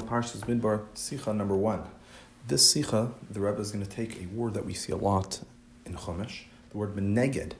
[0.00, 1.82] Parshas Midbar Sicha number one.
[2.48, 5.40] This Sicha, the Rebbe is going to take a word that we see a lot
[5.84, 7.52] in Chumash, the word Meneged,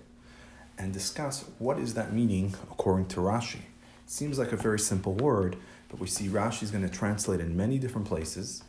[0.78, 3.56] and discuss what is that meaning according to Rashi.
[3.56, 3.62] It
[4.06, 5.56] seems like a very simple word,
[5.90, 8.64] but we see Rashi is going to translate in many different places,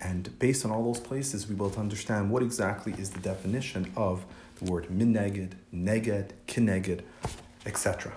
[0.00, 4.24] and based on all those places, we will understand what exactly is the definition of
[4.56, 7.02] the word Meneged, Neged, Kineged,
[7.66, 8.14] etc.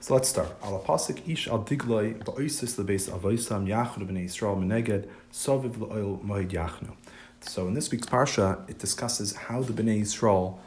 [0.00, 0.54] So let's start.
[0.62, 6.94] Al ish al yachnu b'nei Yisrael meneged soviv moed yachnu.
[7.44, 10.58] So in this week's parsha, it discusses how the Bnei Yisrael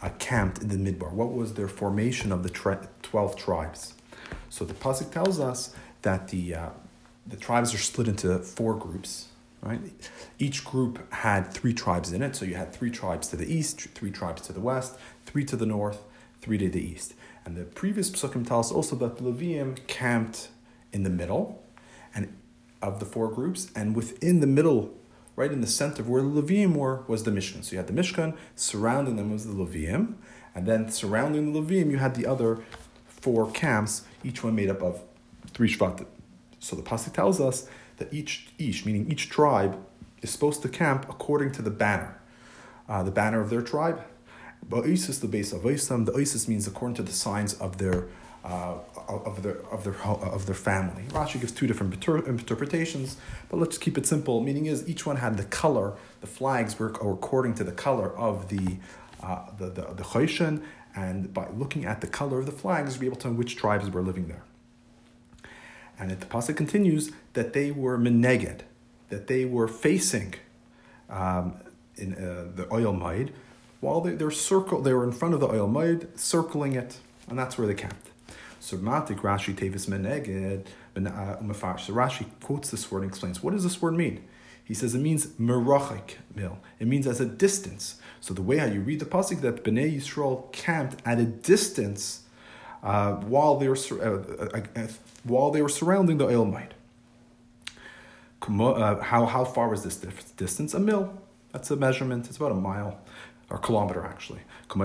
[0.00, 1.10] uh, camped in the Midbar.
[1.10, 3.94] What was their formation of the tri- twelve tribes?
[4.48, 6.68] So the pasuk tells us that the uh,
[7.26, 9.28] the tribes are split into four groups.
[9.60, 9.80] Right,
[10.38, 12.36] each group had three tribes in it.
[12.36, 15.56] So you had three tribes to the east, three tribes to the west, three to
[15.56, 16.02] the north,
[16.42, 17.14] three to the east.
[17.44, 20.48] And the previous psukim tell us also that the Levium camped
[20.92, 21.62] in the middle
[22.14, 22.34] and
[22.80, 24.94] of the four groups, and within the middle,
[25.36, 27.64] right in the center where the Levium were, was the Mishkan.
[27.64, 30.14] So you had the Mishkan, surrounding them was the Levium,
[30.54, 32.62] and then surrounding the Levium, you had the other
[33.06, 35.02] four camps, each one made up of
[35.52, 36.06] three Shvatim.
[36.58, 39.78] So the Pasuk tells us that each Ish, meaning each tribe,
[40.22, 42.20] is supposed to camp according to the banner,
[42.88, 44.02] uh, the banner of their tribe,
[44.68, 48.06] Ba'isis, the base of Islam, the Isis means according to the signs of their
[48.44, 48.74] uh,
[49.08, 51.04] of their of their of their family.
[51.08, 51.94] Rashi gives two different
[52.26, 53.16] interpretations,
[53.48, 54.42] but let's keep it simple.
[54.42, 55.94] Meaning is each one had the color.
[56.20, 58.76] The flags were according to the color of the
[59.22, 60.62] uh, the the, the Choshen,
[60.94, 63.90] and by looking at the color of the flags, we able to know which tribes
[63.90, 64.44] were living there.
[65.98, 68.60] And the pasuk continues that they were meneged,
[69.08, 70.34] that they were facing
[71.08, 71.56] um,
[71.96, 73.30] in uh, the Ohel Moed,
[73.84, 76.96] while they, they're circle, they were in front of the Ohel Moed, circling it,
[77.28, 78.08] and that's where they camped.
[78.58, 83.82] So Rashi Tevis Meneged uh, So Rashi quotes this word and explains what does this
[83.82, 84.24] word mean?
[84.64, 86.58] He says it means merachik mil.
[86.78, 87.96] It means as a distance.
[88.22, 92.22] So the way how you read the pasuk that Bnei Yisrael camped at a distance
[92.82, 94.86] uh, while they were uh, uh, uh,
[95.24, 96.72] while they were surrounding the Ohel Moed.
[98.78, 99.96] Uh, how how far was this
[100.36, 100.72] distance?
[100.72, 101.12] A mil.
[101.52, 102.28] That's a measurement.
[102.28, 102.98] It's about a mile
[103.50, 104.40] or kilometer actually.
[104.70, 104.80] No,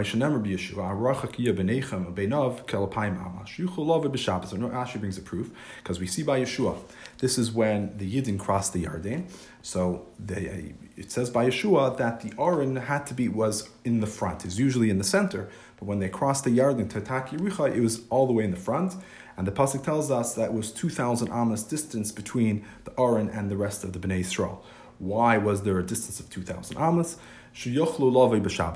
[4.70, 6.78] Rashi brings a proof because we see by Yehoshua.
[7.20, 9.30] This is when the Yidden crossed the Yarden.
[9.62, 14.08] So they, it says by Yehoshua that the Aron had to be was in the
[14.08, 14.46] front.
[14.46, 17.82] Is usually in the center, but when they crossed the Yarden to attack Yericha, it
[17.82, 18.96] was all the way in the front.
[19.38, 23.50] And the pasuk tells us that was two thousand amos distance between the Aron and
[23.50, 24.64] the rest of the Bnei Israel.
[24.98, 26.78] Why was there a distance of two thousand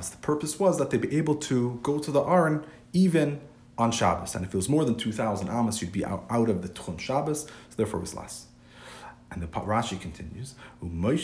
[0.10, 3.40] The purpose was that they'd be able to go to the Aron even
[3.78, 4.36] on Shabbos.
[4.36, 7.00] And if it was more than 2,000 Amos, you'd be out, out of the Tchum
[7.00, 8.48] Shabbos, so therefore it was less.
[9.32, 11.18] And the Rashi continues, and then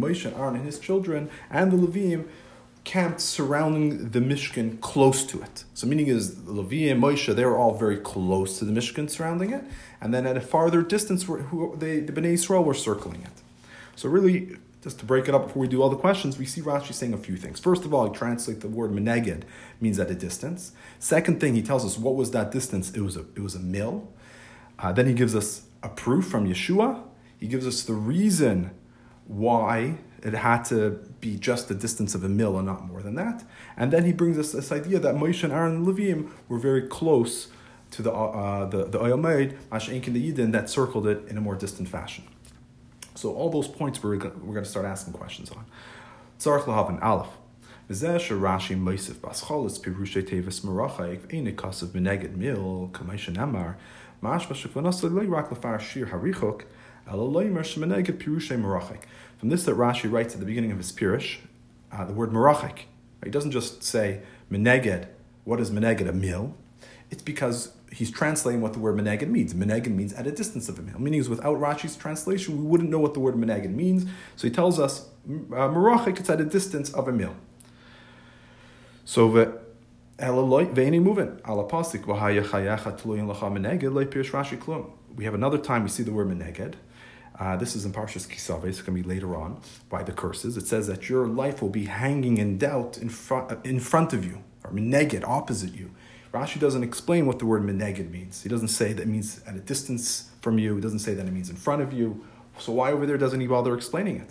[0.00, 2.28] Moshe and Aaron and his children and the Levim
[2.84, 5.64] camped surrounding the Mishkan close to it.
[5.72, 9.50] So meaning is Levi and Moshe, they were all very close to the Mishkan surrounding
[9.50, 9.64] it,
[10.00, 13.42] and then at a farther distance, who, they, the Bnei Israel were circling it.
[13.98, 16.60] So really, just to break it up before we do all the questions, we see
[16.60, 17.58] Rashi saying a few things.
[17.58, 19.42] First of all, he translates the word meneged,
[19.80, 20.70] means at a distance.
[21.00, 22.92] Second thing, he tells us what was that distance?
[22.92, 24.08] It was a, it was a mill.
[24.78, 27.02] Uh, then he gives us a proof from Yehoshua.
[27.40, 28.70] He gives us the reason
[29.26, 33.16] why it had to be just a distance of a mill and not more than
[33.16, 33.42] that.
[33.76, 36.82] And then he brings us this idea that Moshe and Aaron and Levim were very
[36.82, 37.48] close
[37.90, 41.40] to the uh, the the Ohel Moed, Masha'inkin the Yidin, that circled it in a
[41.40, 42.22] more distant fashion.
[43.18, 45.64] So all those points we're we're going to start asking questions on.
[46.38, 47.26] Tzarech lahavin aleph.
[47.90, 53.76] V'zeh Rashi moisif bascholis pirushay tevis merachayik v'ene kasav beneged mil kamayshan amar
[54.22, 56.62] mashma shekvanas loy rak lefar shir harichok
[57.08, 59.02] elaloymer shemeneged pirushay merachayik.
[59.38, 61.38] From this that Rashi writes at the beginning of his pirush,
[61.90, 62.82] uh, the word merachayik.
[63.24, 65.08] He doesn't just say meneged.
[65.42, 66.08] What is meneged?
[66.08, 66.54] A mil.
[67.10, 69.54] It's because he's translating what the word meneged means.
[69.54, 70.98] Meneged means at a distance of a mil.
[70.98, 74.04] Meaning is without Rashi's translation, we wouldn't know what the word meneged means.
[74.36, 77.34] So he tells us, uh, Merachik, it's at a distance of a mil.
[79.04, 79.58] So the
[85.18, 86.74] we have another time we see the word meneged.
[87.38, 88.66] Uh, this is in Parshas Ki Savo.
[88.66, 90.56] It's going to be later on by the curses.
[90.56, 94.24] It says that your life will be hanging in doubt in front, in front of
[94.24, 95.92] you, or meneged, opposite you.
[96.32, 98.42] Rashi doesn't explain what the word meneged means.
[98.42, 100.74] He doesn't say that it means at a distance from you.
[100.74, 102.24] He doesn't say that it means in front of you.
[102.58, 104.30] So why over there doesn't he bother explaining it?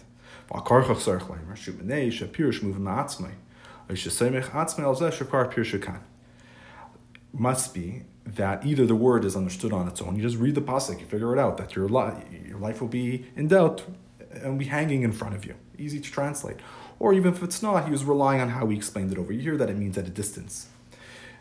[7.34, 10.62] must be that either the word is understood on its own, you just read the
[10.62, 13.84] pasuk, you figure it out, that your, li- your life will be in doubt
[14.32, 16.58] and be hanging in front of you, easy to translate.
[17.00, 19.56] Or even if it's not, he was relying on how we explained it over here,
[19.58, 20.68] that it means at a distance.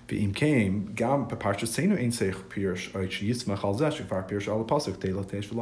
[0.09, 4.95] ואם כן, גם בפרשתנו אין צריך פירש, או שיסמך על זה שכבר פירש על הפסוק,
[4.95, 5.53] תלתש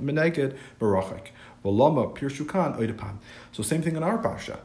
[0.00, 0.48] מנגד
[0.80, 1.28] ברוחק.
[1.64, 3.16] ולמה פירשו כאן עוד פעם.
[3.54, 4.56] So same thing in our parsha.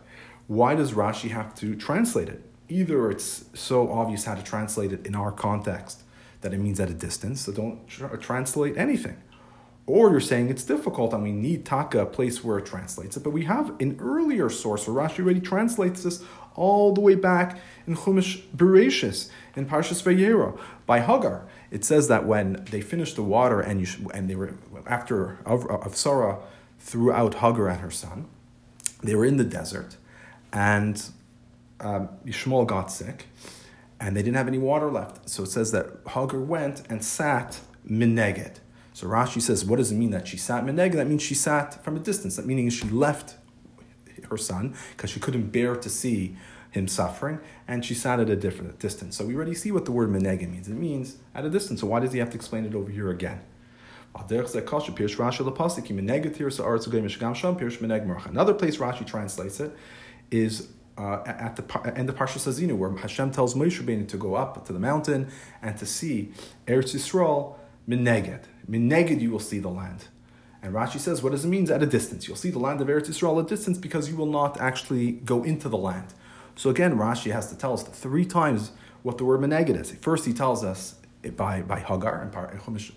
[0.47, 2.41] Why does Rashi have to translate it?
[2.69, 6.03] Either it's so obvious how to translate it in our context
[6.41, 9.17] that it means at a distance, so don't tr- translate anything.
[9.87, 13.23] Or you're saying it's difficult and we need taka, a place where it translates it.
[13.23, 16.23] But we have an earlier source where Rashi already translates this
[16.54, 21.46] all the way back in Chumash Bereshis, in Parshas Vayera, by Hagar.
[21.70, 24.54] It says that when they finished the water and, you sh- and they were,
[24.86, 26.38] after of, Sarah
[26.78, 28.26] threw out Hagar and her son,
[29.02, 29.96] they were in the desert
[30.52, 31.02] and
[31.80, 32.08] um,
[32.66, 33.26] got sick
[34.00, 35.28] and they didn't have any water left.
[35.28, 38.56] So it says that Hagar went and sat mineged.
[38.92, 40.94] So Rashi says, what does it mean that she sat mineged?
[40.94, 42.36] That means she sat from a distance.
[42.36, 43.36] That meaning she left
[44.30, 46.36] her son because she couldn't bear to see
[46.70, 49.16] him suffering, and she sat at a different distance.
[49.16, 50.68] So we already see what the word menega means.
[50.68, 51.80] It means at a distance.
[51.80, 53.40] So why does he have to explain it over here again?
[54.12, 54.64] Another place
[58.76, 59.76] Rashi translates it
[60.30, 60.68] is
[60.98, 64.66] uh, at the end of Parshas Haazinu, where Hashem tells Moshe Rabbeinu to go up
[64.66, 65.28] to the mountain
[65.62, 66.32] and to see
[66.66, 67.56] Eretz Yisrael
[67.88, 68.42] mineged.
[68.68, 70.08] Mineged, you will see the land.
[70.62, 71.70] And Rashi says, what does it mean?
[71.70, 72.28] At a distance.
[72.28, 75.12] You'll see the land of Eretz Yisrael at a distance because you will not actually
[75.12, 76.12] go into the land.
[76.54, 78.72] So again, Rashi has to tell us three times
[79.02, 79.92] what the word meneged is.
[79.92, 80.96] First, he tells us
[81.36, 82.92] by, by Hagar and Chumash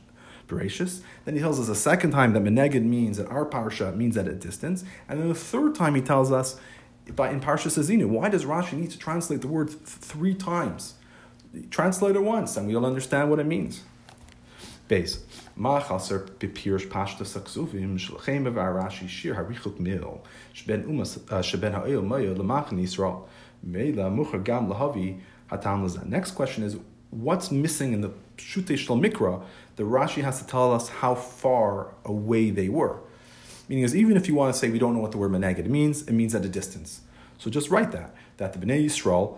[0.48, 1.02] Bereshis.
[1.24, 4.28] Then he tells us a second time that meneged means that our parsha means at
[4.28, 4.84] a distance.
[5.08, 6.60] And then the third time he tells us
[7.16, 8.08] by in Parshas Haazinu.
[8.08, 10.96] Why does Rashi need to translate the word th- three times?
[11.70, 13.84] Translate it once, and we'll understand what it means.
[14.88, 15.24] Base.
[17.98, 20.24] Shlachem of Arashi shir harichuk mil
[20.54, 21.74] shben umas äh, shben
[23.66, 25.20] meila gam lahavi
[25.52, 26.06] hatam.
[26.06, 26.78] Next question is
[27.12, 29.44] what's missing in the Shute Shalom Mikra?
[29.76, 33.00] The Rashi has to tell us how far away they were.
[33.70, 35.68] Meaning is even if you want to say we don't know what the word menagid
[35.68, 37.02] means, it means at a distance.
[37.38, 39.38] So just write that that the Bnei Yisrael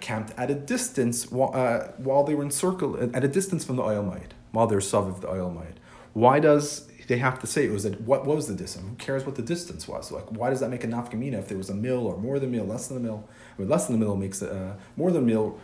[0.00, 3.82] camped at a distance while, uh, while they were encircled at a distance from the
[3.82, 4.30] Ohel Moed.
[4.52, 5.74] Mother of the Ohel Moed.
[6.12, 8.86] Why does they have to say it was that what, was the distance?
[8.88, 10.12] Who cares what the distance was?
[10.12, 12.48] Like, why does that make a nafkamina if there was a mill or more than
[12.50, 13.28] a mill, less than a mill?
[13.56, 15.58] I mean, less than a mill makes a, uh, more than a mill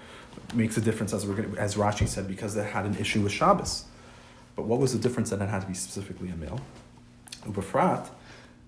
[0.54, 3.32] makes a difference, as we're gonna, as Rashi said, because they had an issue with
[3.32, 3.84] Shabbos.
[4.56, 6.60] But what was the difference that it had to be specifically a mill?
[7.44, 8.08] Ubefrat,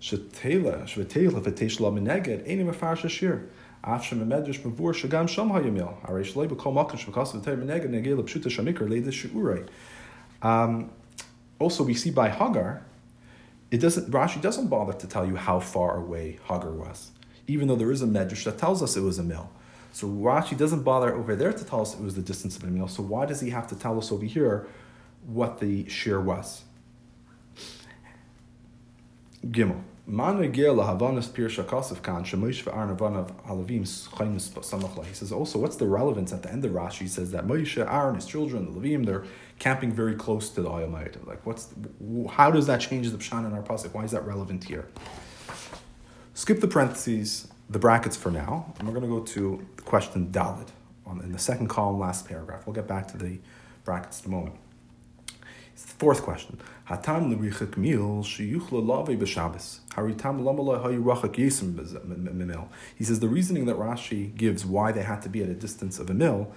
[0.00, 3.48] shetela, shvetela, v'teshla mineged, enim afar shashir.
[3.82, 8.14] אף שממדרש מבואר שגם שם היה מיל, הרי שלא בכל מקום שבכסף יותר מנגד נגיע
[8.14, 9.12] לפשוטה שמיקר לידי
[10.42, 10.90] um,
[11.58, 12.84] also, we see by Hagar,
[13.70, 17.12] it doesn't, Rashi doesn't bother to tell you how far away Hagar was,
[17.46, 19.50] even though there is a medrash that tells us it was a mill.
[19.92, 22.68] So Rashi doesn't bother over there to tell us it was the distance of a
[22.68, 22.88] mill.
[22.88, 24.66] So why does he have to tell us over here
[25.26, 26.62] what the shear was?
[29.46, 29.82] Gimel.
[35.06, 37.02] He says also, what's the relevance at the end of Rashi?
[37.02, 39.24] He says that Moshe, Aaron, his children, the Levim, they're
[39.60, 41.24] camping very close to the Ohel Moed.
[41.26, 41.68] Like, what's
[42.28, 43.94] how does that change the Pshan in our pasuk?
[43.94, 44.88] Why is that relevant here?
[46.34, 50.32] Skip the parentheses, the brackets for now, and we're going to go to the question
[50.32, 50.68] Dalit
[51.06, 52.66] on in the second column, last paragraph.
[52.66, 53.38] We'll get back to the
[53.84, 54.56] brackets in a moment.
[56.00, 56.58] Fourth question.
[56.88, 58.82] Hatam l'richak mil sheyuchla.
[59.90, 62.68] Haritam lamalai hayurachak yesim.
[62.96, 65.98] He says the reasoning that Rashi gives why they had to be at a distance
[65.98, 66.50] of a mil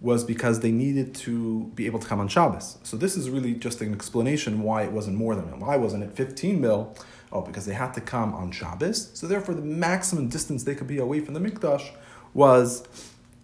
[0.00, 2.78] was because they needed to be able to come on Shabbos.
[2.82, 5.66] So this is really just an explanation why it wasn't more than a mil.
[5.66, 6.96] Why wasn't it 15 mil?
[7.30, 9.10] Oh, because they had to come on Shabbos.
[9.12, 11.90] So therefore, the maximum distance they could be away from the Mikdash
[12.32, 12.88] was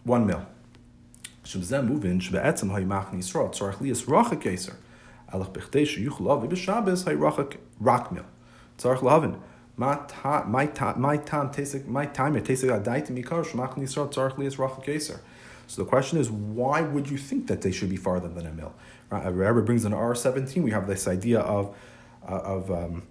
[0.04, 0.46] one mil.
[5.32, 5.52] Alach
[7.04, 8.24] hayrachak rak mil.
[8.78, 9.40] Tzarich lavin.
[9.76, 11.52] My time, my time, my time,
[11.86, 12.42] my time.
[15.68, 18.52] So the question is, why would you think that they should be farther than a
[18.52, 18.74] mil?
[19.10, 19.28] Right?
[19.28, 20.62] Rabbi brings in R seventeen.
[20.62, 21.76] We have this idea of
[22.26, 23.02] uh, of um,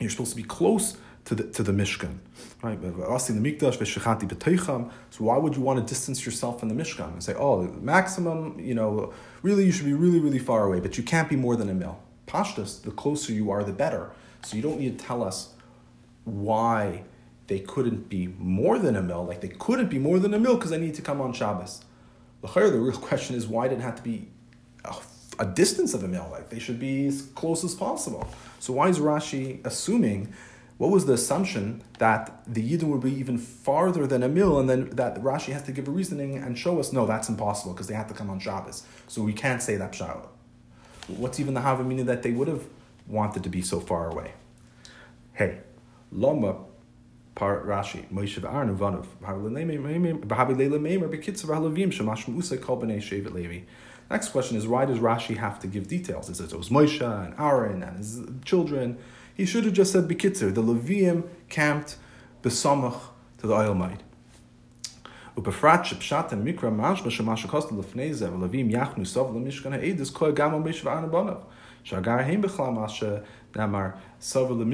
[0.00, 2.18] you're supposed to be close to the to the Mishkan,
[2.62, 2.80] right?
[2.80, 4.90] The Mikdash.
[5.10, 8.58] So why would you want to distance yourself from the Mishkan and say, oh, maximum,
[8.60, 9.12] you know,
[9.42, 11.74] really you should be really really far away, but you can't be more than a
[11.74, 11.98] mil.
[12.26, 14.10] Pashtus, the closer you are, the better.
[14.42, 15.54] So you don't need to tell us
[16.24, 17.04] why
[17.46, 19.24] they couldn't be more than a mil.
[19.24, 21.82] Like they couldn't be more than a mil because they need to come on Shabbos.
[22.42, 24.28] The real question is why did it have to be
[24.84, 24.94] a,
[25.38, 26.28] a distance of a mil?
[26.30, 28.28] Like they should be as close as possible.
[28.58, 30.32] So why is Rashi assuming?
[30.76, 34.68] What was the assumption that the Yidden would be even farther than a mil, and
[34.68, 37.86] then that Rashi has to give a reasoning and show us no, that's impossible because
[37.86, 40.26] they have to come on Shabbos, so we can't say that pshat.
[41.06, 42.64] What's even the Hava meaning that they would have
[43.06, 44.32] wanted to be so far away?
[45.34, 45.60] Hey,
[46.10, 46.56] Loma
[47.34, 48.40] par Rashi, Moshe
[52.80, 53.60] b'nei shevet Levi.
[54.10, 56.28] Next question is why does Rashi have to give details?
[56.28, 58.98] Is it, was Moshe and Aaron and his children?
[59.34, 61.96] He should have just said Bekitzir, the Levium camped
[62.42, 63.00] Besamach
[63.38, 64.00] to the Ohel Moed.
[65.36, 70.54] ובפרט שפשט המקרא משמע שמה שקוסטו לפני זה, ולווים יחנו סוב למשכן העדס, כל גם
[70.54, 71.34] המש ואנו בונב.
[71.84, 73.86] שהגר הם בכלל מה שנאמר,
[74.20, 74.64] סובל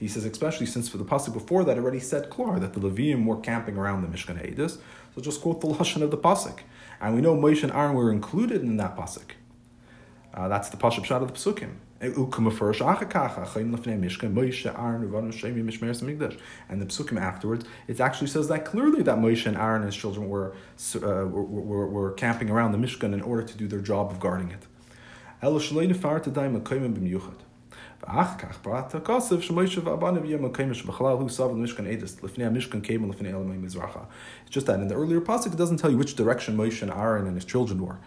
[0.00, 3.24] He says, especially since for the pasuk before that already said klar, that the Levim
[3.24, 4.78] were camping around the Mishkan Haedus,
[5.14, 6.58] so just quote the Lashon of the Pasuk.
[7.00, 9.30] And we know Moshe and Aaron were included in that Pasuk.
[10.33, 11.71] Uh, that's the pasuk shot of the psukim.
[12.01, 12.21] And the
[16.85, 20.53] psukim afterwards, it actually says that clearly that Moshe and Aaron and his children were,
[20.95, 24.19] uh, were, were, were, camping around the Mishkan in order to do their job of
[24.19, 24.65] guarding it.
[28.03, 32.79] ואח כך פרט הכוסף שמוישה ואבניו יהיה מקיימש בכלל הוא סבל משכן עדס לפני המשכן
[32.79, 33.99] קיימו לפני אלמי מזרחה.
[34.45, 36.91] It's just that in the earlier pasuk it doesn't tell you which direction Moshe and
[36.91, 37.97] Aaron and his children were.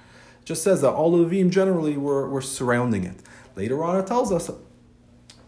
[0.48, 3.22] Just says that all of the Levim generally were, were surrounding it.
[3.58, 4.50] Later on it tells us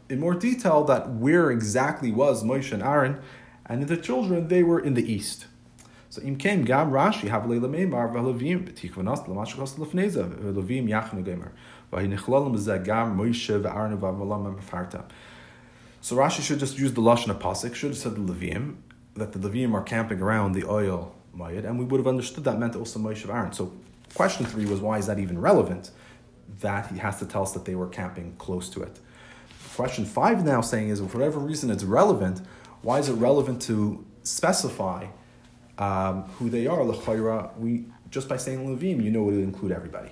[0.09, 3.17] in more detail that where exactly was Moshe and Aaron
[3.65, 5.45] and the children they were in the east.
[6.09, 7.29] So im kem gam Rashi.
[16.01, 17.73] So Rashi should just use the lashon pasuk.
[17.73, 18.75] Should have said the Levium
[19.13, 22.59] that the Levium are camping around the Ohel Moed, and we would have understood that
[22.59, 23.53] meant also Moshe of Aaron.
[23.53, 23.71] So
[24.19, 25.91] question three was why is that even relevant?
[26.59, 28.99] That he has to tell us that they were camping close to it.
[29.77, 32.41] Question five now saying is, for whatever reason it's relevant,
[32.81, 35.07] why is it relevant to specify
[35.77, 36.83] um, who they are?
[36.83, 40.11] L'chayra, we just by saying Levim, you know it would include everybody.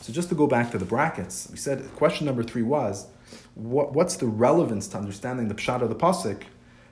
[0.00, 3.06] So just to go back to the brackets, we said question number three was,
[3.54, 6.44] what, what's the relevance to understanding the pshat of the pasuk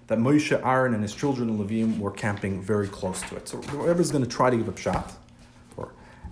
[0.08, 3.48] that Moshe, Aaron, and his children in Levim were camping very close to it?
[3.48, 5.10] So is going to try to give a pshat,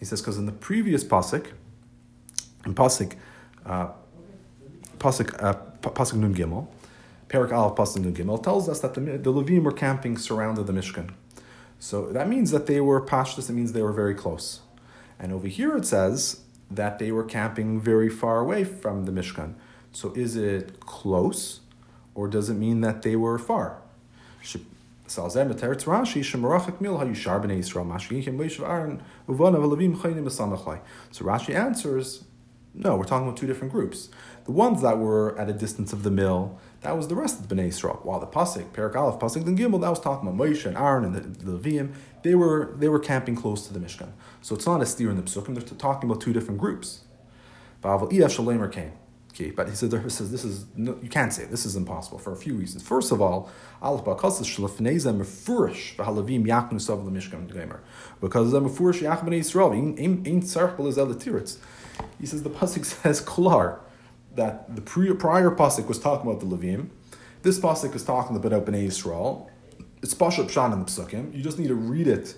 [0.00, 1.52] He says because in the previous pasuk,
[2.64, 3.14] in pasuk,
[3.66, 3.88] uh,
[4.98, 6.66] pasuk uh, pasuk nun gimel,
[7.28, 10.72] Perak Aleph pasuk nun gimel tells us that the, the Levim were camping surrounded the
[10.72, 11.10] Mishkan.
[11.78, 13.50] So that means that they were pashtus.
[13.50, 14.60] It means they were very close.
[15.18, 16.40] And over here it says
[16.70, 19.54] that they were camping very far away from the Mishkan.
[19.92, 21.60] So is it close,
[22.14, 23.82] or does it mean that they were far?
[25.10, 25.24] So
[31.24, 32.24] Rashi answers,
[32.72, 34.10] no, we're talking about two different groups.
[34.44, 37.48] The ones that were at a distance of the mill, that was the rest of
[37.48, 38.04] the Bnei Yisrael.
[38.04, 41.04] While the Pasik, Perak Aleph, Pasik and Gimel, that was talking about Moshe and Aaron
[41.04, 44.12] and the, Levium, they were, they were camping close to the Mishkan.
[44.42, 47.00] So it's not a steer in the Psukim, they're talking about two different groups.
[49.56, 51.50] But he said, says this is no, you can't say it.
[51.50, 52.82] this is impossible for a few reasons.
[52.82, 55.94] First of all, because the mefurish
[60.42, 60.98] tzarchel is
[62.18, 63.80] He says the pasuk says klar
[64.34, 66.88] that the prior pasuk was talking about the Levim.
[67.42, 69.48] This pasuk is talking about Bnei Yisrael.
[70.02, 71.34] It's Pasha Pshan in the Psukim.
[71.34, 72.34] You just need to read it,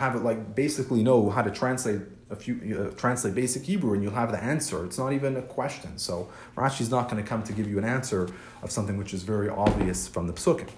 [0.00, 4.02] have it like basically know how to translate a few uh, translate basic Hebrew, and
[4.02, 4.84] you'll have the answer.
[4.86, 5.98] It's not even a question.
[5.98, 8.30] So Rashi's not going to come to give you an answer
[8.62, 10.70] of something which is very obvious from the Psukim.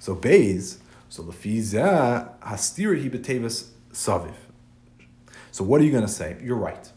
[0.00, 0.78] So Beis,
[1.08, 4.34] so Lefizah Hastiri Hibetevis Saviv.
[5.50, 6.36] So what are you going to say?
[6.42, 6.92] You're right.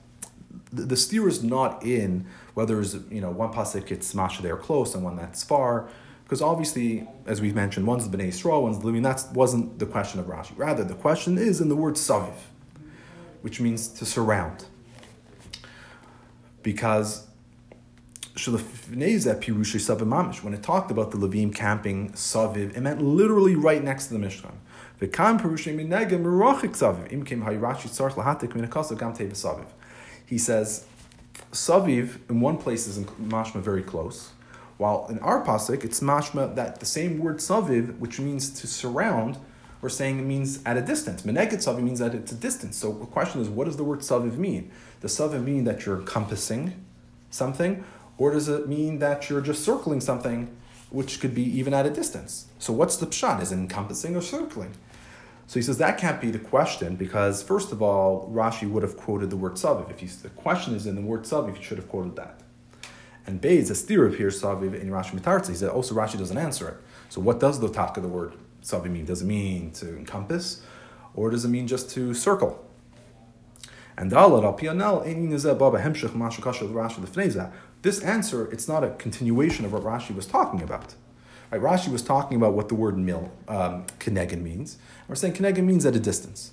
[0.73, 4.57] The, the steer is not in whether it's you know one pasuk gets smashed there
[4.57, 5.87] close and one that's far.
[6.25, 9.03] Because obviously, as we've mentioned, one's the Bnei Yisrael, one's the Levim.
[9.03, 10.57] That wasn't the question of Rashi.
[10.57, 12.33] Rather, the question is in the word saviv,
[13.41, 14.65] which means to surround.
[16.63, 17.27] Because
[18.35, 24.19] when it talked about the Levim camping saviv, it meant literally right next to the
[24.19, 24.55] Mishkan.
[30.27, 30.85] He says,
[31.51, 34.31] saviv in one place is in mashma very close,
[34.77, 39.37] while in our pasuk it's mashma that the same word saviv, which means to surround,
[39.81, 41.21] we're saying it means at a distance.
[41.21, 42.75] Meneged saviv means that it's a distance.
[42.75, 44.71] So the question is, what does the word saviv mean?
[45.01, 46.83] Does saviv mean that you're encompassing
[47.29, 47.83] something,
[48.17, 50.55] or does it mean that you're just circling something,
[50.89, 52.47] which could be even at a distance?
[52.59, 53.41] So what's the pshat?
[53.41, 54.73] Is it encompassing or circling?
[55.47, 58.97] So he says that can't be the question because, first of all, Rashi would have
[58.97, 59.89] quoted the word saviv.
[59.91, 62.39] If the question is in the word saviv, he should have quoted that.
[63.27, 66.37] And Beis, a steer of here, saviv in Rashi Mitartzi, he said also Rashi doesn't
[66.37, 66.77] answer it.
[67.09, 69.05] So what does the talk of the word saviv mean?
[69.05, 70.61] Does it mean to encompass,
[71.13, 72.61] or does it mean just to circle?
[73.97, 74.11] And
[77.81, 80.95] this answer, it's not a continuation of what Rashi was talking about.
[81.51, 84.77] Right, Rashi was talking about what the word mil, um, means.
[85.07, 86.51] We're saying kinegin means at a distance.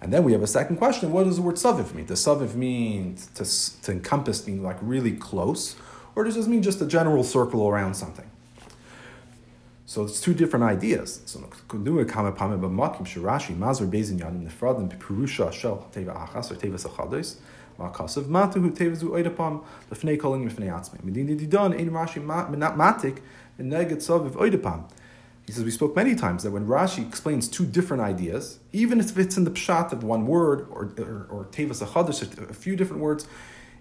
[0.00, 2.06] And then we have a second question: What does the word saviv mean?
[2.06, 3.44] Does saviv mean to,
[3.82, 5.76] to encompass, mean like really close,
[6.16, 8.28] or does this mean just a general circle around something?
[9.88, 11.20] So it's two different ideas.
[11.26, 17.36] So shirashi mazur bezin yanim nefradim b'purusha shel teva achas or teva sachadis
[17.78, 21.00] ma'kasav matu teva zu oidapam lefnei koling lefnei atzmei.
[21.04, 23.22] Medin didon ein Rashi matik
[23.60, 24.90] neged saviv oidapam.
[25.46, 29.16] He says we spoke many times that when Rashi explains two different ideas, even if
[29.16, 33.28] it's in the pshat of one word or or, or tevas a few different words,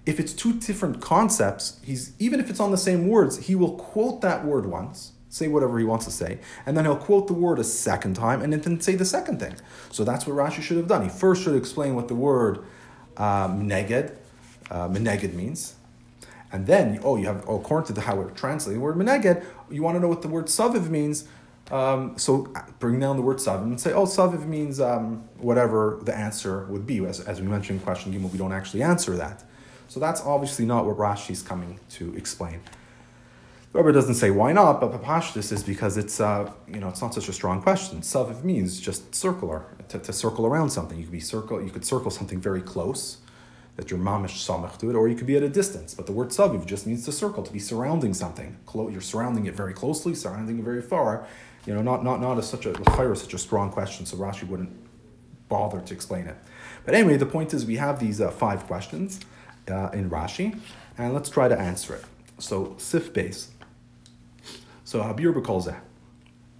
[0.05, 3.73] if it's two different concepts, he's even if it's on the same words, he will
[3.73, 7.33] quote that word once, say whatever he wants to say, and then he'll quote the
[7.33, 9.55] word a second time and then say the second thing.
[9.91, 11.03] So that's what Rashi should have done.
[11.03, 12.59] He first should explain what the word
[13.17, 14.15] um, neged,
[14.69, 15.75] uh, meneged means,
[16.51, 19.43] and then oh you have oh, according to the, how we're translating the word meneged,
[19.71, 21.27] you want to know what the word saviv means.
[21.71, 26.15] Um, so bring down the word saviv and say, oh, saviv means um, whatever the
[26.15, 27.03] answer would be.
[27.03, 29.43] As, as we mentioned in question Gimel, we don't actually answer that.
[29.95, 32.59] So that's obviously not what Rashi is coming to explain.
[33.71, 37.01] The Rebbe doesn't say why not, but Papashtis is because it's uh, you know it's
[37.01, 38.01] not such a strong question.
[38.01, 40.97] Saviv means just circular to, to circle around something.
[40.97, 43.19] You could be circle you could circle something very close
[43.77, 45.93] that you're mamish samach to it, or you could be at a distance.
[45.93, 48.57] But the word saviv just means to circle, to be surrounding something.
[48.75, 51.25] You're surrounding it very closely, surrounding it very far,
[51.65, 52.75] you know, not not not as such a
[53.15, 54.73] such a strong question, so Rashi wouldn't
[55.47, 56.35] bother to explain it.
[56.83, 59.21] But anyway, the point is we have these uh, five questions
[59.69, 60.59] uh, in Rashi,
[60.97, 62.05] and let's try to answer it.
[62.39, 63.51] So sif base.
[64.83, 65.77] So Habir Bekolzeh.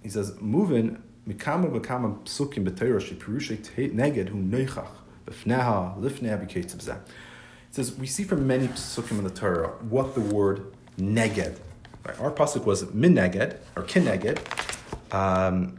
[0.02, 3.58] He says, Movin mikama bekama psukim b'teira shepirushe
[3.92, 4.88] neged hu neichach
[5.26, 6.96] b'fneha lifnei b'keitzibzeh.
[6.96, 11.56] It says, we see from many psukim in the Torah what the word neged.
[12.06, 12.20] Right?
[12.20, 14.38] Our pasuk was min neged, or kin neged,
[15.12, 15.78] um,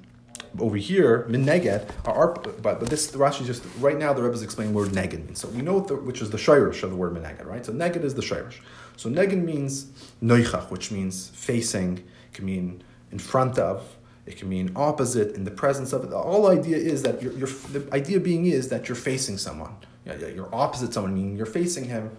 [0.60, 4.36] over here, min neged, are, but, but this the Rashi just right now the Rebbe
[4.36, 5.40] is explaining word neged means.
[5.40, 7.66] So we know the, which is the shirish of the word min neged, right?
[7.66, 8.56] So neged is the shirish.
[8.96, 9.88] So neged means
[10.22, 12.00] noichach, which means facing.
[12.00, 13.98] It can mean in front of.
[14.26, 16.10] It can mean opposite, in the presence of.
[16.10, 19.76] The whole idea is that you're, you're the idea being is that you're facing someone.
[20.06, 22.12] You're opposite someone, meaning you're facing him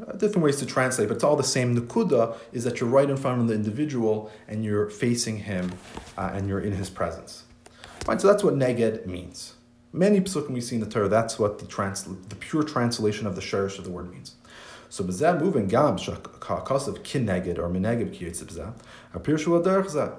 [0.00, 1.76] uh, different ways to translate, but it's all the same.
[1.76, 5.72] Nukuda is that you're right in front of the individual and you're facing him
[6.16, 7.41] uh, and you're in his presence.
[8.04, 9.54] Fine, so that's what neged means.
[9.92, 13.36] Many psukim we see in the Torah, that's what the, trans- the pure translation of
[13.36, 14.34] the shirish of the word means.
[14.88, 18.74] So b'zeh moving gam shakasav kin neged or mineged kiyetz b'zeh
[19.14, 20.12] apir shua derech zeh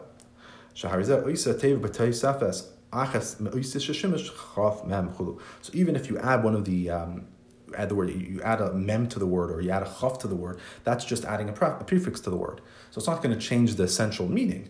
[0.74, 5.42] shaharizeh oisa tev b'tei safes achas me'oisa shishimish chaf mem chulu.
[5.62, 7.28] So even if you add one of the um,
[7.76, 10.20] add the word, you add a mem to the word or you add a chaf
[10.20, 12.62] to the word, that's just adding a, pre- a prefix to the word.
[12.92, 14.70] So it's not going to change the essential meaning.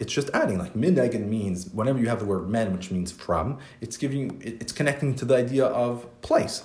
[0.00, 3.58] It's just adding, like minegin means whenever you have the word men, which means from,
[3.80, 6.64] it's giving, it's connecting to the idea of place.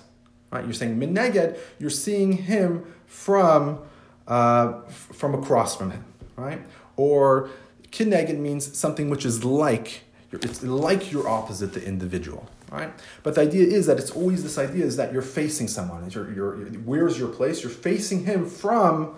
[0.52, 0.64] Right?
[0.64, 3.80] You're saying mineged, you're seeing him from
[4.28, 6.04] uh, from across from him,
[6.36, 6.62] right?
[6.96, 7.50] Or
[7.92, 12.92] kineged means something which is like it's like you're opposite the individual right?
[13.24, 16.10] But the idea is that it's always this idea is that you're facing someone.
[16.10, 17.64] You're, you're, where's your place?
[17.64, 19.16] You're facing him from,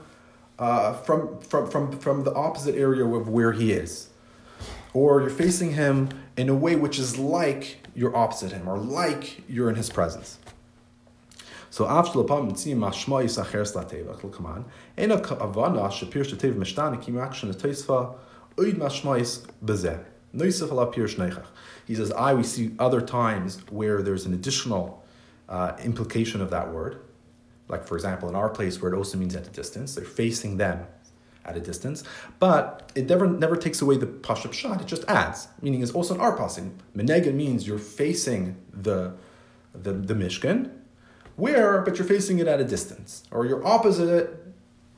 [0.59, 4.06] uh, from, from, from, from the opposite area of where he is.
[4.93, 9.43] Or you're facing him in a way which is like you're opposite him, or like
[9.49, 10.37] you're in his presence.
[11.69, 14.65] So after lapam mitzim mashma yisacher slateva come on.
[14.97, 18.15] Ena avana shapir shatev mishtani kim action teisva
[18.55, 19.19] oid mashma
[19.63, 20.03] bezeh.
[20.35, 21.45] Noisef ala pir shneichach.
[21.85, 25.05] He says, I, we see other times where there's an additional
[25.47, 26.99] uh, implication of that word.
[27.69, 30.57] Like, for example, in our place where it also means at a distance, they're facing
[30.57, 30.85] them
[31.47, 32.03] at a distance,
[32.39, 34.81] but it never never takes away the pashup shot.
[34.81, 36.71] It just adds, meaning it's also an arpasing.
[36.95, 39.13] Meneged means you're facing the,
[39.73, 40.71] the the mishkan,
[41.37, 44.43] where but you're facing it at a distance, or you're opposite it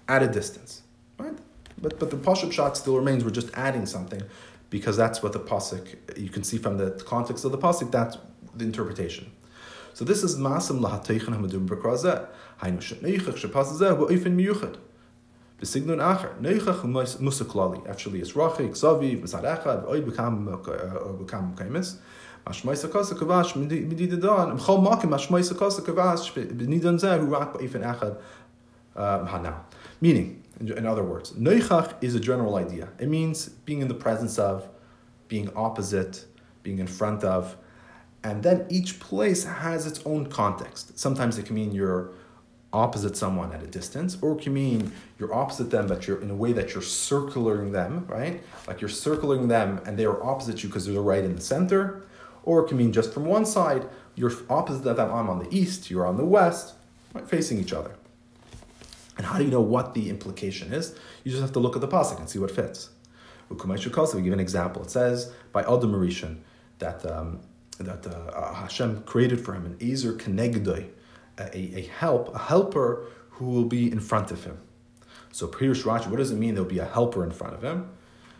[0.07, 0.81] at a distance,
[1.17, 1.37] right?
[1.81, 3.23] But but the pashup shot still remains.
[3.23, 4.23] We're just adding something,
[4.69, 7.91] because that's what the pasuk you can see from the context of the pasuk.
[7.91, 8.17] That's
[8.55, 9.31] the interpretation.
[9.93, 12.27] So this is masam lahateichen hamadim b'krazeh.
[12.61, 14.77] Hainu sheneichach shepasazeh ba'ofen miyuchad.
[15.61, 16.35] B'signon acher.
[16.39, 16.81] Neichach
[17.19, 17.87] musaklali.
[17.89, 18.75] Actually, it's rachik,
[20.05, 21.97] become kaimis.
[22.45, 23.53] Kavash.
[23.53, 26.31] Mchol makim kavash
[26.99, 28.17] zeh ba'ofen echad
[28.95, 29.55] hanau.
[30.01, 32.89] Meaning, in other words, neichach is a general idea.
[32.97, 34.67] It means being in the presence of,
[35.27, 36.25] being opposite,
[36.63, 37.57] being in front of,
[38.23, 40.97] and then each place has its own context.
[40.97, 42.11] Sometimes it can mean you're
[42.71, 46.29] opposite someone at a distance, or it can mean you're opposite them, but you're in
[46.29, 48.43] a way that you're circling them, right?
[48.67, 52.03] Like you're circling them and they are opposite you because they're right in the center.
[52.43, 55.55] Or it can mean just from one side, you're opposite of them, I'm on the
[55.55, 56.73] east, you're on the west,
[57.13, 57.27] right?
[57.27, 57.95] facing each other.
[59.17, 60.95] And how do you know what the implication is?
[61.23, 62.89] You just have to look at the pasuk and see what fits.
[63.49, 64.83] We give an example.
[64.83, 66.37] It says by Adam HaRishon
[66.77, 67.39] that um,
[67.79, 70.89] that uh, Hashem created for him an Ezer Kenegdoi,
[71.39, 74.59] a, a help, a helper who will be in front of him.
[75.31, 77.89] So Pirish Rashi, what does it mean there'll be a helper in front of him?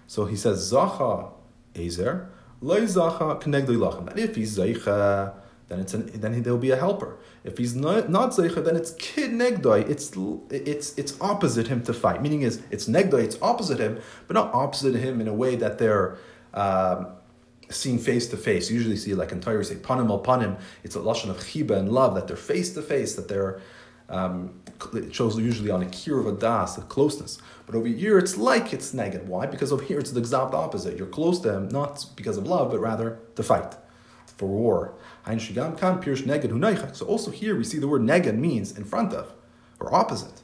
[0.08, 1.32] So he says Zacha
[1.76, 2.30] Ezer,
[2.62, 4.06] Loi Zacha Lachem.
[4.08, 5.34] That if he's Zaycha,
[5.70, 7.18] then it's an, then there'll be a helper.
[7.44, 9.88] If he's not not zeicha, then it's kid negdoi.
[9.88, 10.12] It's
[10.50, 12.22] it's it's opposite him to fight.
[12.22, 13.24] Meaning is it's negdoi.
[13.24, 16.18] It's opposite him, but not opposite him in a way that they're.
[16.54, 17.08] Um,
[17.70, 18.70] seen face to face.
[18.70, 20.60] Usually see like in Torah say panim al panim.
[20.84, 23.16] It's a lashon of chiba and love that they're face to face.
[23.16, 23.62] That they're
[24.10, 24.60] um,
[24.94, 27.38] it shows usually on a kir of a das, a closeness.
[27.66, 29.30] But over here it's like it's negative.
[29.30, 29.46] Why?
[29.46, 30.98] Because over here it's the exact opposite.
[30.98, 33.76] You're close to him not because of love, but rather to fight,
[34.26, 34.96] for war.
[35.28, 39.34] So also here we see the word neged means in front of
[39.80, 40.42] or opposite.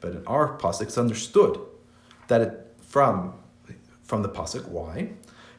[0.00, 1.60] But in our pasuk, it's understood
[2.28, 3.34] that it from
[4.02, 4.68] from the pasuk.
[4.68, 5.12] Why?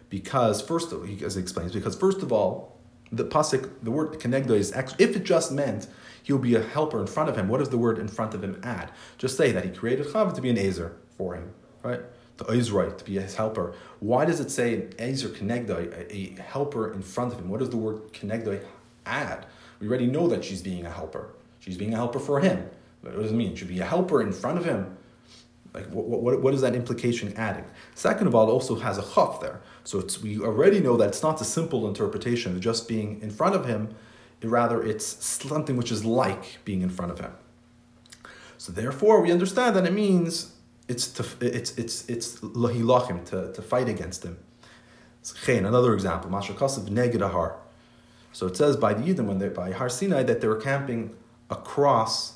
[0.10, 2.78] Because first, of, all, as he explains, because first of all,
[3.12, 5.88] the pasuk, the word kenegdo is actually, if it just meant
[6.24, 8.34] he will be a helper in front of him, what does the word in front
[8.34, 8.92] of him add?
[9.18, 12.02] Just say that he created Chav to be an Azer for him, right?
[12.50, 13.74] Ezra to be his helper.
[14.00, 17.50] Why does it say Ezer Kenegdoi, a helper in front of him?
[17.50, 18.64] What does the word Kenegdoi
[19.06, 19.46] add?
[19.80, 21.30] We already know that she's being a helper.
[21.60, 22.70] She's being a helper for him.
[23.02, 23.56] What does it mean?
[23.56, 24.98] Should be a helper in front of him.
[25.74, 27.66] Like, what, what, what is that implication adding?
[27.96, 29.62] Second of all, it also has a chaf there.
[29.84, 33.56] So we already know that it's not a simple interpretation of just being in front
[33.56, 33.96] of him,
[34.44, 37.32] rather, it's something which is like being in front of him.
[38.58, 40.54] So therefore, we understand that it means
[40.88, 44.38] it's to, it's it's it's lahilachim to, to fight against him.
[45.48, 47.58] Another example, Mashakasav neged har.
[48.34, 51.16] So it says by the Yidden when they by Har Sinai that they were camping
[51.50, 52.36] across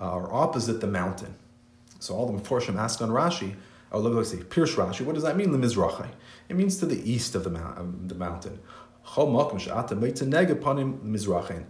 [0.00, 1.34] uh, or opposite the mountain.
[1.98, 3.56] So all the Meforshim ask on Rashi,
[3.90, 5.50] or let's say Pirsh Rashi, what does that mean?
[5.50, 6.08] Lemizrachai.
[6.48, 8.58] It means to the east of the, mount, um, the mountain.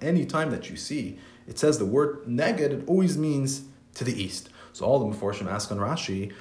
[0.02, 4.22] Any time that you see, it says the word neged, it always means to the
[4.22, 4.50] east.
[4.74, 6.32] So all the Meforshim ask on Rashi,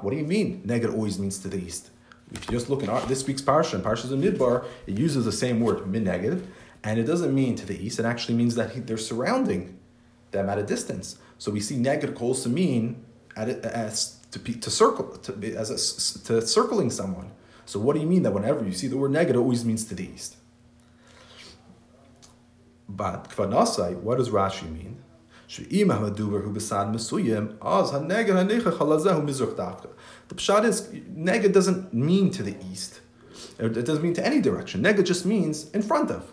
[0.00, 1.90] what do you mean neged always means to the east?
[2.32, 5.86] If you just look at this week's parsha, Parshas Bamidbar, it uses the same word
[5.86, 6.48] min negative,
[6.82, 7.98] and it doesn't mean to the east.
[7.98, 9.78] It actually means that he, they're surrounding
[10.30, 11.18] them at a distance.
[11.36, 13.04] So we see negative also mean
[13.36, 17.32] at as to, to circle to, be as a, to circling someone.
[17.66, 19.84] So what do you mean that whenever you see the word negative, it always means
[19.84, 20.36] to the east?
[22.88, 25.02] But kvanasai, what does Rashi mean?
[30.28, 33.00] The pshat is nega doesn't mean to the east.
[33.60, 34.82] Er, it doesn't mean to any direction.
[34.82, 36.32] Nega just means in front of.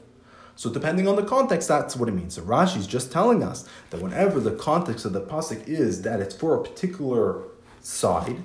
[0.56, 2.36] So depending on the context, that's what it means.
[2.36, 6.19] So Rashi is just telling us that whenever the context of the pasuk is that
[6.19, 7.43] it's for a particular
[7.82, 8.38] side,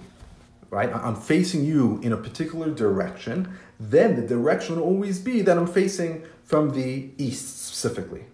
[0.71, 0.93] right?
[0.95, 5.67] I'm facing you in a particular direction, then the direction will always be that I'm
[5.67, 8.25] facing from the east specifically.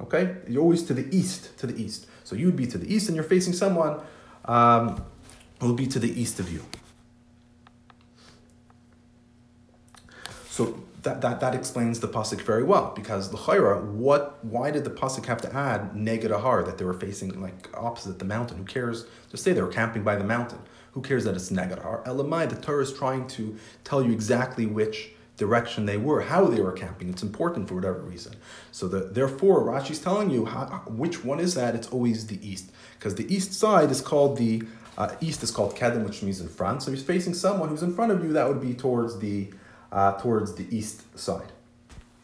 [0.00, 0.36] Okay?
[0.48, 2.06] You're always to the east, to the east.
[2.24, 4.00] So you would be to the east and you're facing someone
[4.44, 5.04] um,
[5.60, 6.64] who will be to the east of you.
[10.50, 14.84] So that, that, that explains the pasuk very well because the chayra, what why did
[14.84, 18.58] the pasuk have to add negedahar that they were facing like opposite the mountain?
[18.58, 19.06] Who cares?
[19.30, 20.58] Just say they were camping by the mountain.
[20.92, 22.04] Who cares that it's neged ahar?
[22.04, 26.60] Elamai, the Torah is trying to tell you exactly which direction they were, how they
[26.60, 27.08] were camping.
[27.08, 28.34] It's important for whatever reason.
[28.72, 31.74] So the, therefore, Rashi's telling you how, which one is that.
[31.74, 34.64] It's always the east because the east side is called the
[34.98, 36.82] uh, east is called kedem, which means in front.
[36.82, 38.32] So he's facing someone who's in front of you.
[38.32, 39.48] That would be towards the
[39.92, 41.52] uh, towards the east side.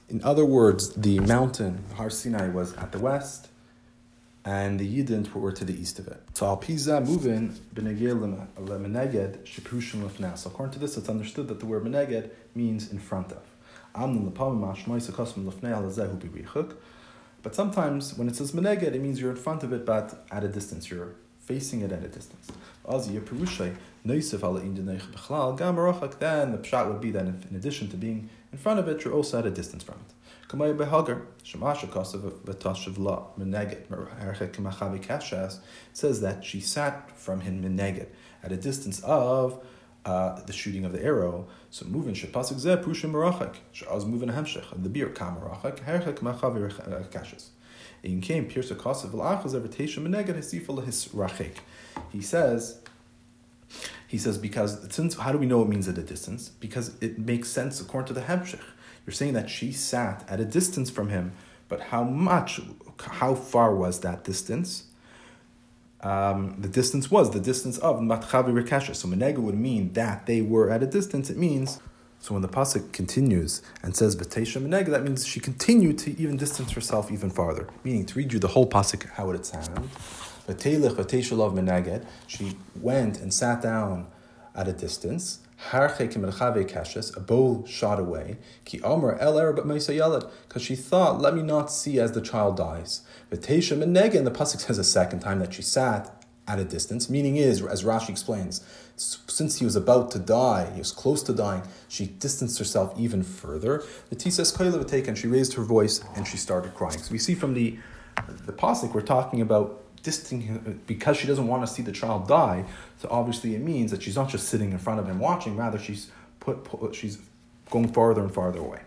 [0.08, 3.48] In other words, the mountain Har Sinai was at the west,
[4.44, 6.20] and the Yidden were to the east of it.
[6.34, 10.44] So Al Piza moving lemeneged sheprushim lefnas.
[10.44, 13.42] According to this, it's understood that the word meneged means in front of.
[17.42, 20.44] But sometimes when it says meneged, it means you're in front of it, but at
[20.44, 20.90] a distance.
[20.90, 22.50] You're facing it at a distance.
[22.86, 22.98] Then
[26.52, 29.38] the pshat would be that in addition to being in front of it, you're also
[29.38, 30.14] at a distance from it.
[35.92, 38.06] Says that she sat from him meneged
[38.42, 39.64] at a distance of
[40.04, 41.46] uh, the shooting of the arrow.
[41.70, 43.56] So moving shepasik zeh prushim merachak.
[43.72, 44.64] She'az moving hemshech.
[44.82, 45.80] The beer kam merachak.
[45.80, 47.50] Herchak machavi kashes.
[48.02, 51.56] In came pierce a kosav v'lachaz evertation meneged hisifal his rachik.
[52.10, 52.80] He says.
[54.06, 56.50] He says because since how do we know it means at a distance?
[56.50, 58.60] Because it makes sense according to the hemshech.
[59.06, 61.32] You're saying that she sat at a distance from him,
[61.68, 62.60] but how much,
[62.98, 64.84] how far was that distance?
[66.00, 68.94] Um, the distance was the distance of Matchavi Rekesha.
[68.94, 71.30] So Menega would mean that they were at a distance.
[71.30, 71.80] It means,
[72.18, 76.36] so when the Pasuk continues and says Batesha Menega, that means she continued to even
[76.36, 77.68] distance herself even farther.
[77.84, 79.88] Meaning, to read you the whole Pasuk, how would it sound?
[82.26, 84.06] She went and sat down
[84.54, 85.38] at a distance
[85.72, 92.12] a bow shot away, ki omer el because she thought, let me not see as
[92.12, 93.02] the child dies.
[93.30, 97.08] V'teisha menegen, the pasuk says a second time that she sat at a distance.
[97.08, 98.62] Meaning is, as Rashi explains,
[98.96, 103.22] since he was about to die, he was close to dying, she distanced herself even
[103.22, 103.82] further.
[104.10, 106.98] The Tisas Koilev and she raised her voice and she started crying.
[106.98, 107.78] So we see from the
[108.46, 112.64] the pasuk we're talking about distancing because she doesn't want to see the child die.
[112.98, 115.78] So obviously it means that she's not just sitting in front of him watching, rather
[115.78, 117.18] she's put, put she's
[117.70, 118.80] going farther and farther away.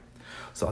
[0.53, 0.67] So.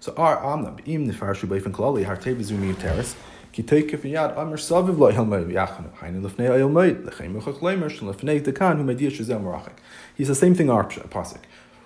[0.00, 3.16] So our amna im nifarshu beifin klali har tevis umi teres
[3.52, 7.58] ki teike fin yad amr saviv lo helmei yachanu hainu lifnei ayel meid lechem yuchach
[7.58, 9.78] leimer shel lifnei dekan hu mediya shazel marachik.
[10.14, 11.40] He's the same thing our pasuk.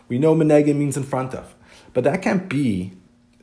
[0.09, 1.55] We know meneged means in front of,
[1.95, 2.93] but that can't be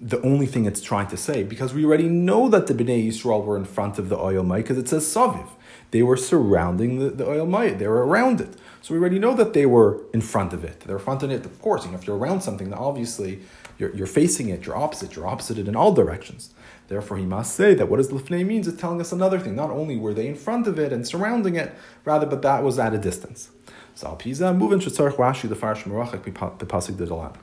[0.01, 3.43] the only thing it's trying to say because we already know that the Bnei Yisrael
[3.43, 5.49] were in front of the Ohel Moed because it says Saviv.
[5.91, 8.55] They were surrounding the, the Ohel Moed, they were around it.
[8.81, 10.81] So we already know that they were in front of it.
[10.81, 11.83] They're in front of it, of course.
[11.83, 13.41] You know, if you're around something, then obviously
[13.77, 16.53] you're, you're facing it, you're opposite, you're opposite it in all directions.
[16.87, 18.67] Therefore, he must say that what does means?
[18.67, 19.55] is telling us another thing.
[19.55, 22.79] Not only were they in front of it and surrounding it, rather, but that was
[22.79, 23.51] at a distance.
[23.95, 27.35] So al piza moving shetzarch Rashi the farsh merachak b'pasik didalan.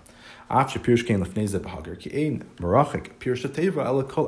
[0.47, 4.25] אף שפירש כן לפני זה בהגר, כי אין מרחק פירש הטבע אלא כל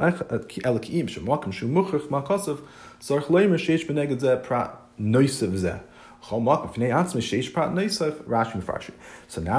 [0.65, 2.56] אלא כי אם שמקום שהוא מוכרח מהכוסף,
[3.00, 4.69] צריך לומר שיש בנגד זה פרט
[5.00, 5.74] נויסף זה.
[6.30, 6.63] So now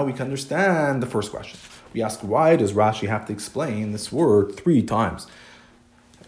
[0.05, 1.59] we can understand the first question.
[1.93, 5.27] We ask, why does Rashi have to explain this word three times?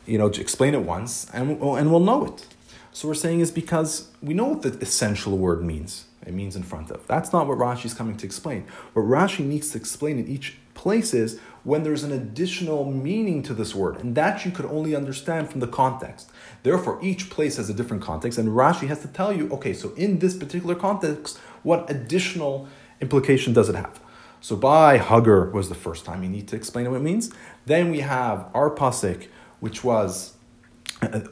[0.06, 2.46] You know, explain it once and, and we'll know it.
[2.92, 6.04] So we're saying is because we know what the essential word means.
[6.25, 7.05] It means in front of.
[7.07, 8.65] That's not what Rashi is coming to explain.
[8.93, 13.53] What Rashi needs to explain in each place is when there's an additional meaning to
[13.53, 16.29] this word, and that you could only understand from the context.
[16.63, 19.93] Therefore, each place has a different context, and Rashi has to tell you, okay, so
[19.95, 22.67] in this particular context, what additional
[22.99, 23.99] implication does it have?
[24.41, 27.31] So by Hagar was the first time you need to explain what it means.
[27.65, 29.27] Then we have our pasuk,
[29.59, 30.33] which was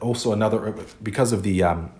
[0.00, 1.90] also another because of the um,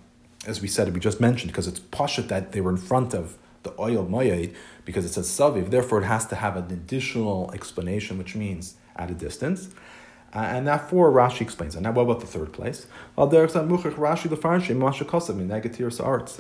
[0.47, 3.37] as we said, we just mentioned, because it's pashat that they were in front of
[3.63, 8.17] the Ohel Moed, because it says saviv, therefore it has to have an additional explanation,
[8.19, 9.69] which means at a distance.
[10.33, 11.81] Uh, and therefore Rashi explains it.
[11.81, 12.87] Now, what about the third place?
[13.19, 14.31] Rashi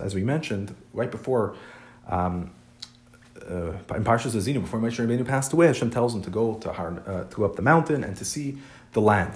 [0.01, 1.57] as we mentioned right before.
[2.09, 2.53] Um,
[3.49, 6.73] uh, in Parshas Azinu, before Moshe Rabbeinu passed away, Hashem tells him to go to,
[6.73, 8.59] Har, uh, to up the mountain and to see
[8.93, 9.35] the land.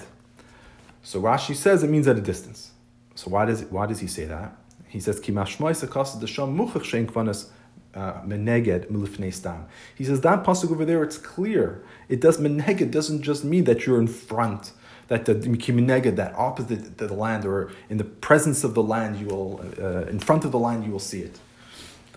[1.03, 2.71] So Rashi says it means at a distance.
[3.15, 4.55] So why does why does he say that?
[4.87, 7.49] He says shenkvanas
[7.95, 9.65] uh, meneged milifnei stam.
[9.95, 11.83] He says that pasuk over there, it's clear.
[12.09, 14.71] It does meneged doesn't just mean that you're in front,
[15.07, 19.27] that the kimeneged, that opposite the land, or in the presence of the land, you
[19.27, 21.39] will uh, in front of the land you will see it.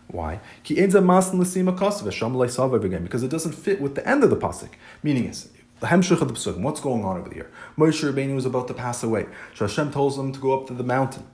[0.08, 0.40] Why?
[0.62, 0.78] Because
[3.22, 4.70] it doesn't fit with the end of the pasuk.
[5.02, 6.58] Meaning is the hemshich of the pasuk.
[6.58, 7.50] What's going on over here?
[7.76, 9.26] Moshe Rabbeinu was about to pass away.
[9.54, 11.24] So Hashem tells him to go up to the mountain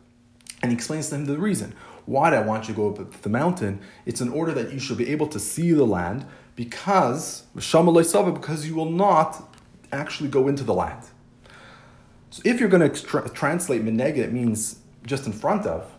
[0.62, 1.74] And he explains to him the reason.
[2.06, 3.80] Why do I want you to go up to the mountain?
[4.04, 8.74] It's in order that you should be able to see the land because because you
[8.74, 9.50] will not
[9.92, 11.04] actually go into the land.
[12.30, 15.90] So if you're going to tra- translate mineged, it means just in front of.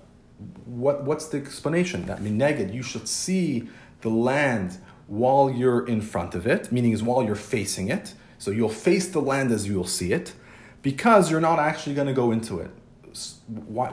[0.65, 2.05] What, what's the explanation?
[2.07, 3.69] That mineged, you should see
[4.01, 4.77] the land
[5.07, 8.13] while you're in front of it, meaning is while you're facing it.
[8.37, 10.33] So you'll face the land as you'll see it,
[10.81, 12.71] because you're not actually going to go into it.
[13.47, 13.89] Why,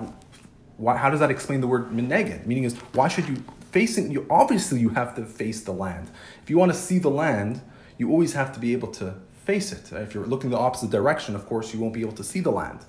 [0.76, 2.46] why, how does that explain the word mineged?
[2.46, 6.10] Meaning is why should you facing you obviously you have to face the land.
[6.42, 7.62] If you want to see the land,
[7.98, 9.90] you always have to be able to face it.
[9.92, 12.52] If you're looking the opposite direction, of course, you won't be able to see the
[12.52, 12.80] land.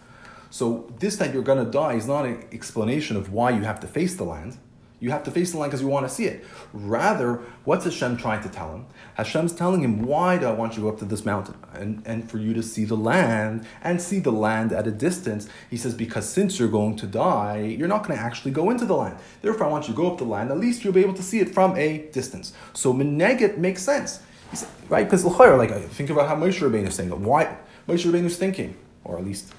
[0.50, 3.80] So this that you're going to die is not an explanation of why you have
[3.80, 4.58] to face the land.
[5.04, 6.46] You have to face the land because you want to see it.
[6.72, 8.86] Rather, what's Hashem trying to tell him?
[9.16, 11.56] Hashem's telling him, why do I want you to go up to this mountain?
[11.74, 15.50] And, and for you to see the land and see the land at a distance.
[15.70, 18.86] He says, because since you're going to die, you're not going to actually go into
[18.86, 19.18] the land.
[19.42, 20.52] Therefore, I want you to go up the land.
[20.52, 22.54] At least you'll be able to see it from a distance.
[22.72, 24.22] So Meneged makes sense.
[24.54, 25.04] Said, right?
[25.04, 27.10] Because like think about how Moshe Rabbeinu is saying.
[27.10, 27.58] Why
[27.90, 29.54] Moshe Rabbeinu is thinking, or at least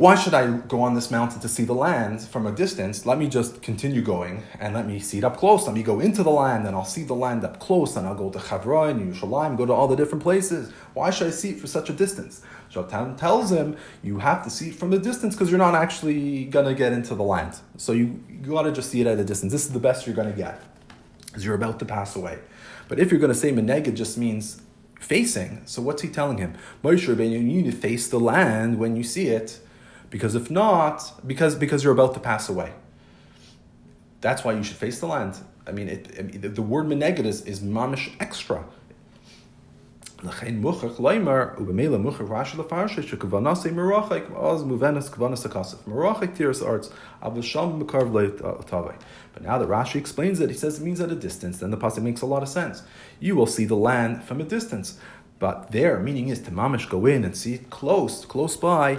[0.00, 3.04] why should I go on this mountain to see the land from a distance?
[3.04, 5.66] Let me just continue going and let me see it up close.
[5.66, 8.14] Let me go into the land and I'll see the land up close and I'll
[8.14, 10.72] go to Chavra and Yerushalayim, go to all the different places.
[10.94, 12.40] Why should I see it for such a distance?
[12.72, 16.46] Shatan tells him you have to see it from a distance because you're not actually
[16.46, 17.58] going to get into the land.
[17.76, 19.52] So you, you got to just see it at a distance.
[19.52, 20.62] This is the best you're going to get
[21.26, 22.38] because you're about to pass away.
[22.88, 24.62] But if you're going to say Meneged just means
[24.98, 26.54] facing, so what's he telling him?
[26.82, 29.60] Moshe Rabbeinu, you need to face the land when you see it
[30.10, 32.72] because if not, because because you're about to pass away.
[34.20, 35.38] That's why you should face the land.
[35.66, 38.64] I mean, it, the word meneged is, is mamish extra.
[40.22, 40.42] Arts
[47.22, 47.32] uh,
[49.32, 51.58] But now that Rashi explains it, he says it means at a distance.
[51.58, 52.82] Then the pasuk makes a lot of sense.
[53.18, 54.98] You will see the land from a distance,
[55.38, 58.98] but there meaning is to mamish go in and see it close, close by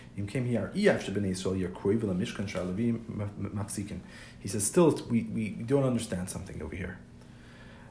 [0.15, 0.25] He
[4.47, 6.97] says, still, we, we don't understand something over here.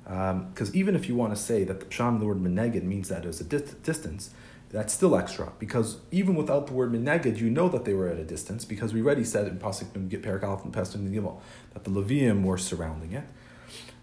[0.04, 3.08] Because um, even if you want to say that the psham, the word meneged, means
[3.08, 4.30] that there's a di- distance,
[4.70, 5.52] that's still extra.
[5.58, 8.92] Because even without the word meneged, you know that they were at a distance, because
[8.92, 11.40] we already said in Pasuk Perak Aleph and Pesach and Gimel
[11.74, 13.24] that the Levium were surrounding it.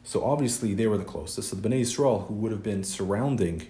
[0.04, 1.50] So obviously they were the closest.
[1.50, 3.68] So the Bnei Yisrael, who would have been surrounding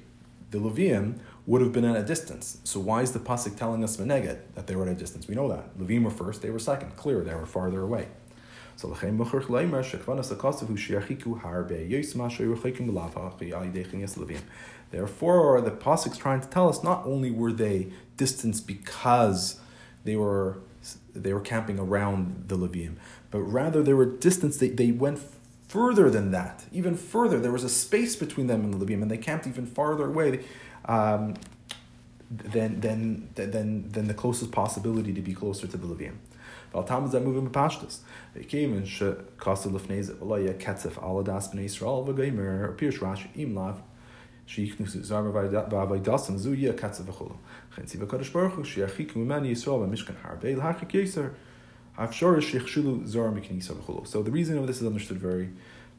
[0.51, 2.59] the Levium, would have been at a distance.
[2.65, 5.27] So why is the pasuk telling us meneged that they were at a distance?
[5.27, 6.95] We know that Levim were first, they were second.
[6.97, 8.09] Clear, they were farther away.
[8.75, 8.95] So.
[14.91, 19.59] Therefore, are the pasuk's trying to tell us not only were they distanced because
[20.03, 20.59] they were
[21.15, 22.97] they were camping around the Levim,
[23.31, 24.59] but rather they were distanced.
[24.59, 25.19] They, they went
[25.67, 27.39] further than that, even further.
[27.39, 30.45] There was a space between them and the Levim, and they camped even farther away
[30.86, 31.34] Um,
[32.32, 36.14] than, than, than, than the closest possibility to be closer to the Levim.
[36.72, 37.98] Val Talmud that moving bepashtus.
[38.34, 43.54] It came in she kasa lefneze v'loya ketzef aladas b'nei Yisrael v'geimer appears Rashi im
[43.54, 43.82] lav
[44.46, 45.30] שיכנו זר
[45.70, 47.34] ועבודתם זו יהיה קצב וכולו.
[47.72, 51.28] לכן ציווה הקדוש ברוך הוא שירחיקו ממני ישראל במשכן הרבה להרחיק יסר.
[51.96, 54.02] האפשר שיכשילו זר מכניסה וכולו.
[54.04, 55.48] So the reason of this is understood very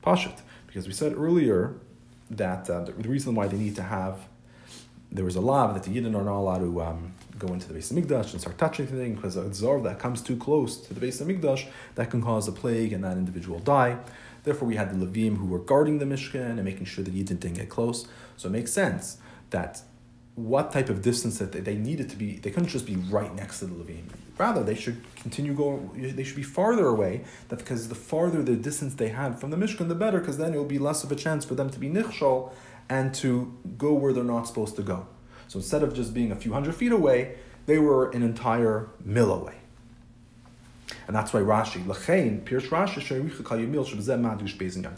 [0.04, 1.76] pashut, because we said earlier
[2.32, 4.16] that uh, the reason why they need to have
[5.11, 7.75] there was a law that the Yidden are not allowed to um, go into the
[7.75, 10.93] base of Mikdash and start touching things because a zor that comes too close to
[10.93, 13.99] the base of Mikdash that can cause a plague and that individual die.
[14.45, 17.41] Therefore, we had the Levim who were guarding the Mishkan and making sure that Yidden
[17.41, 18.07] didn't get close.
[18.37, 19.19] So it makes sense
[19.51, 19.83] that
[20.35, 23.59] what type of distance that they needed to be, they couldn't just be right next
[23.59, 24.05] to the Levim.
[24.37, 28.55] Rather, they should continue going, they should be farther away, that because the farther the
[28.55, 31.11] distance they had from the Mishkan, the better, because then it will be less of
[31.11, 32.53] a chance for them to be nichshol
[32.89, 35.07] and to go where they're not supposed to go.
[35.49, 37.37] So instead of just being a few hundred feet away,
[37.67, 39.55] they were an entire mill away.
[41.07, 43.03] And that's why Rashi, Lachain, Pirsh Rashi,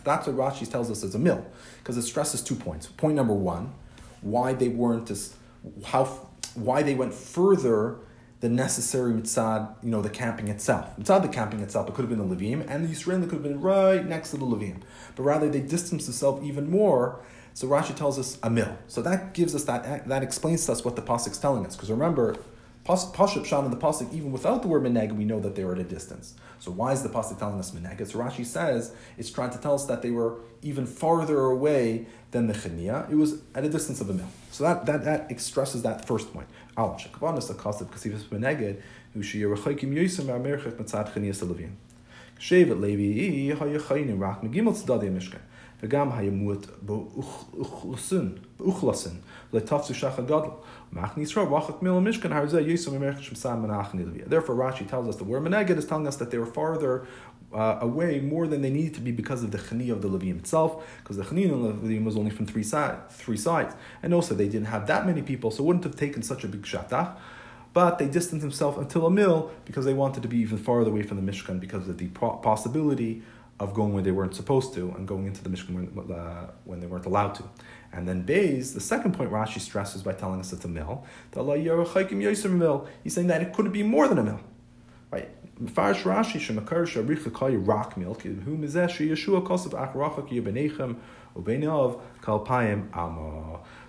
[0.04, 1.46] That's what Rashi tells us as a mill,
[1.78, 2.86] because it stresses two points.
[2.88, 3.72] Point number one,
[4.20, 5.34] why they weren't as,
[5.84, 6.04] how,
[6.54, 7.98] why they went further
[8.40, 10.96] the necessary mitzad, you know, the camping itself.
[10.98, 13.42] Mitzad the camping itself, it could have been the Levim, and the Yisraelim could have
[13.42, 14.80] been right next to the Levim.
[15.14, 17.20] But rather, they distanced themselves even more.
[17.52, 18.78] So Rashi tells us a mill.
[18.86, 21.76] So that gives us that, that explains to us what the Pasuk's telling us.
[21.76, 22.36] Because remember,
[22.84, 25.74] Pashup Sham in the Pasuk, even without the word Meneg, we know that they were
[25.74, 26.34] at a distance.
[26.58, 27.98] So why is the Pasuk telling us Meneg?
[28.06, 32.46] So Rashi says it's trying to tell us that they were even farther away than
[32.46, 33.10] the Chania.
[33.10, 34.26] It was at a distance of a mil.
[34.50, 36.48] So that, that, that stresses that first point.
[36.76, 38.80] Al Shekavanas Akasav Kasivas Meneged,
[39.16, 41.72] Ushi Yerechoikim Yosem Amerchek Matzad Chania Salavim.
[42.38, 45.40] Shevet Levi, Hayachayim Rak Megimel Tzadadi Mishkan.
[45.83, 48.27] וגם הימות באוכלסן,
[48.59, 49.15] באוכלסן,
[49.53, 50.39] לתפסו שח הגדל.
[50.95, 51.55] Therefore,
[54.55, 57.05] Rashi tells us the word Meneged is telling us that they were farther
[57.53, 60.39] uh, away more than they needed to be because of the chani of the Levim
[60.39, 63.75] itself, because the chani of the Levim was only from three, side, three sides.
[64.01, 66.47] And also, they didn't have that many people, so it wouldn't have taken such a
[66.47, 67.17] big shatach.
[67.73, 71.01] But they distanced themselves until a mill because they wanted to be even farther away
[71.01, 73.21] from the Mishkan because of the possibility
[73.60, 76.80] of going when they weren't supposed to and going into the Mishkan when, uh, when
[76.80, 77.44] they weren't allowed to.
[77.92, 81.04] And then Beis, the second point Rashi stresses by telling us it's a mill.
[83.04, 84.40] He's saying that it couldn't be more than a mill.
[85.10, 85.28] Right?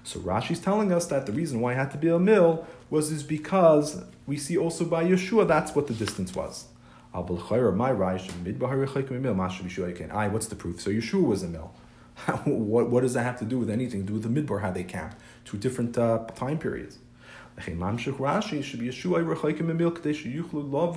[0.03, 3.11] So Rashi's telling us that the reason why it had to be a mill was
[3.11, 6.65] is because we see also by Yehoshua that's what the distance was.
[7.13, 10.11] My Rashi midbar ha'ichakim emil.
[10.11, 10.27] I.
[10.27, 10.79] What's the proof?
[10.81, 11.73] So Yehoshua was a mill.
[12.45, 14.05] what, what does that have to do with anything?
[14.05, 15.13] Do with the midbar how they count?
[15.43, 16.99] Two different uh, time periods.
[17.57, 20.93] Rashi should be Yehoshua Rechoikim Emil Kadesh Yuchlu Har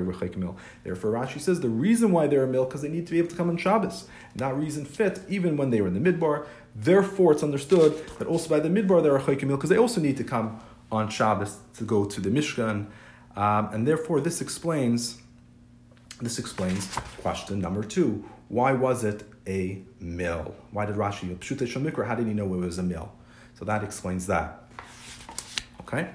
[0.00, 3.18] Rechoikim Therefore, Rashi says the reason why they're a mill because they need to be
[3.18, 4.08] able to come on Shabbos.
[4.32, 6.46] And that reason fit even when they were in the midbar.
[6.74, 10.00] Therefore, it's understood that also by the midbar they're a Rechoikim Emil because they also
[10.00, 10.60] need to come
[10.92, 12.86] on Shabbos to go to the Mishkan.
[13.34, 15.18] Um, and therefore, this explains
[16.20, 16.86] this explains
[17.20, 18.24] question number two.
[18.48, 20.54] Why was it a mill?
[20.70, 23.12] Why did Rashi, Pshute Shemikra, how did he know it was a mill?
[23.54, 24.70] So that explains that.
[25.80, 26.10] Okay?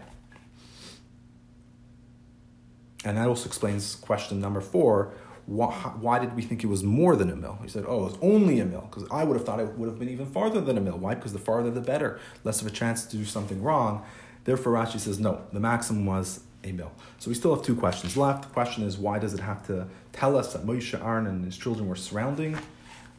[3.03, 5.13] And that also explains question number four.
[5.45, 7.57] Why, why, did we think it was more than a mill?
[7.61, 9.87] He said, oh, it was only a mill, because I would have thought it would
[9.87, 10.97] have been even farther than a mill.
[10.97, 11.15] Why?
[11.15, 14.03] Because the farther the better, less of a chance to do something wrong.
[14.47, 16.93] Therefore, Rashi says, no, the maximum was a mill.
[17.19, 18.43] So we still have two questions left.
[18.43, 21.57] The question is, why does it have to tell us that Moshe, Aaron, and his
[21.57, 22.57] children were surrounding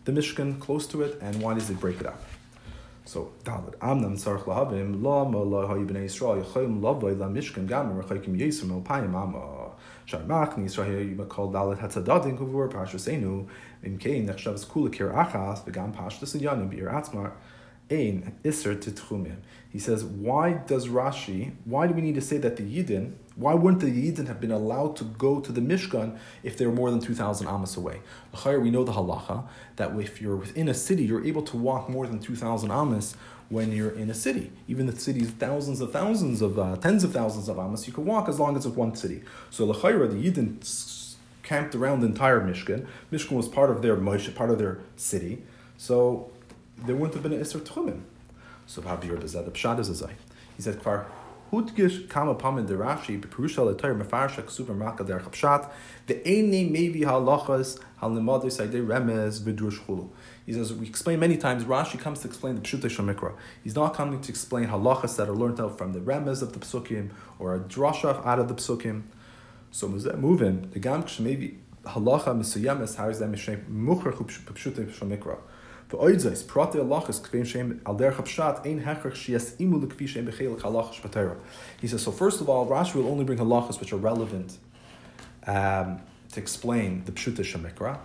[0.06, 2.24] the Mishkan, close to it, and why does it break it up?
[3.04, 8.34] So, David, Amnam Sarach Lahabim, La Mola Hayibnei Yisrael, Yachayim Lavoi La Mishkan, Gamim, Rechaykim
[8.34, 9.72] Yisrael, Melpayim Amma,
[10.06, 13.46] Sharmach, Yisrael, Yibakal Dalet Hatzadadin, Kuvur, Pashasenu,
[13.84, 17.32] Imkein, Nechshavas Kulikir Achas, Vegam Pashtas Yanim, Bir Atzmar,
[17.90, 19.36] Ein, Isser Titchumim.
[19.70, 23.54] He says, why does Rashi, why do we need to say that the Yidden, why
[23.54, 26.90] wouldn't the Yidden have been allowed to go to the Mishkan if they were more
[26.90, 28.00] than 2,000 amas away?
[28.44, 32.06] We know the halacha that if you're within a city, you're able to walk more
[32.06, 33.14] than 2,000 amas
[33.50, 34.52] when you're in a city.
[34.66, 37.92] Even the city is thousands of thousands of, uh, tens of thousands of amas, you
[37.92, 39.22] can walk as long as it's one city.
[39.50, 41.06] So the Yidden
[41.42, 42.86] camped around the entire Mishkan.
[43.12, 45.42] Mishkan was part of their part of their city.
[45.78, 46.30] So
[46.84, 48.02] there wouldn't have been an Isser Tchumim.
[48.66, 49.44] So Habir does that.
[49.44, 50.08] The Pshat is a
[50.56, 51.06] He said, Kvar
[51.50, 55.70] Hudgish kama pamin de Rashi beperusha l'toyer mefarsha ksuva maka der chapshat
[56.06, 60.10] ve'eni mevi halachas halimadu saydei remez v'drush.
[60.44, 61.64] He says we explain many times.
[61.64, 63.34] Rashi comes to explain the pshutei shemikra.
[63.64, 66.58] He's not coming to explain halachas that are learned out from the remez of the
[66.58, 69.04] psukim or a drasha out of the psukim.
[69.70, 75.38] So moving the gam maybe halacha mesuyames how is that mishneh muchar pshutei shemikra.
[75.88, 78.18] V'oidzais, prate alachas kvein shem al derech
[78.66, 81.36] ein hechach shias imu lekvi shem halachas.
[81.80, 84.58] He says, so first of all, Rashi will only bring halachas which are relevant
[85.46, 86.00] um,
[86.32, 87.98] to explain the pshuta shemikra.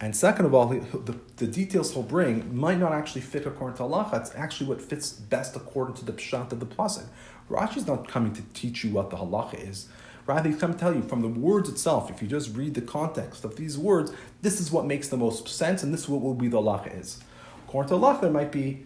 [0.00, 3.82] And second of all, the, the, details he'll bring might not actually fit according to
[3.82, 4.18] halacha.
[4.22, 7.04] It's actually what fits best according to the pshat of the pasuk.
[7.50, 9.88] Rashi's not coming to teach you what the halacha is.
[10.30, 12.80] Rather, he's come to tell you from the words itself, if you just read the
[12.80, 14.12] context of these words,
[14.42, 17.00] this is what makes the most sense, and this is what will be the halacha
[17.00, 17.20] is.
[17.66, 18.84] According to halacha, there might be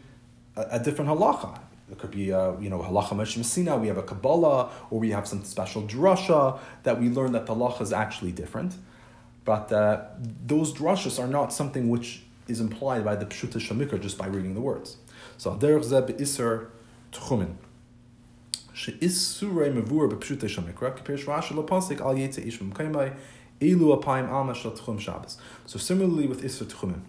[0.56, 1.60] a, a different halacha.
[1.92, 5.28] It could be, a, you know, halacha meshmasina, we have a Kabbalah, or we have
[5.28, 8.72] some special drasha that we learn that the halacha is actually different.
[9.44, 10.04] But uh,
[10.46, 14.54] those drashas are not something which is implied by the pshuta shamikra just by reading
[14.54, 14.96] the words.
[15.36, 16.70] So, derech zeb iser
[17.12, 17.56] tchumin
[22.00, 22.58] al ish
[23.96, 25.38] apayim alma Shabbos.
[25.66, 27.02] So similarly with isra Tchumim.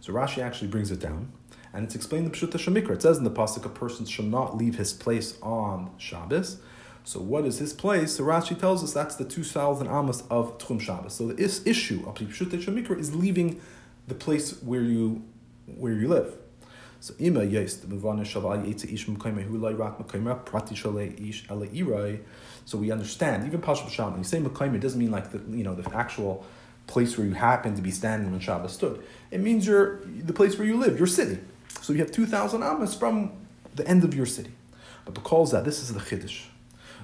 [0.00, 1.32] So Rashi actually brings it down,
[1.74, 2.92] and it's explained in Pshutei Shamikra.
[2.92, 6.58] It says in the pasuk, a person shall not leave his place on Shabbos.
[7.04, 8.16] So what is his place?
[8.16, 11.14] So Rashi tells us that's the 2,000 amas of Tchum Shabbos.
[11.14, 13.60] So the is- issue of Pshutei Shamikra is leaving
[14.08, 15.22] the place where you,
[15.66, 16.34] where you live.
[17.00, 20.98] So ima yes the muvana shaval yetze ish mekayme hu loy rak mekayme prati shale
[20.98, 22.20] ish ele irai.
[22.66, 24.10] So we understand even pashup b'shalom.
[24.12, 26.44] When you say mekayme, it doesn't mean like the you know the actual
[26.86, 29.02] place where you happen to be standing when Shabbos stood.
[29.30, 31.38] It means you're the place where you live, your city.
[31.80, 33.32] So you have two thousand amas from
[33.74, 34.52] the end of your city.
[35.04, 36.42] But because that this is the chiddush.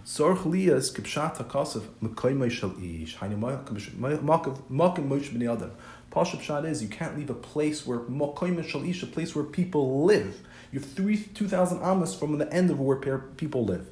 [0.06, 3.16] Zorch liyas kipshat hakasav mekayme shal ish.
[3.16, 5.72] Hainu makim moish b'nei adam.
[6.12, 10.04] Pashup Shad is you can't leave a place where Mokoim Shalish, a place where people
[10.04, 10.46] live.
[10.70, 13.88] You have three two thousand amas from the end of where people live.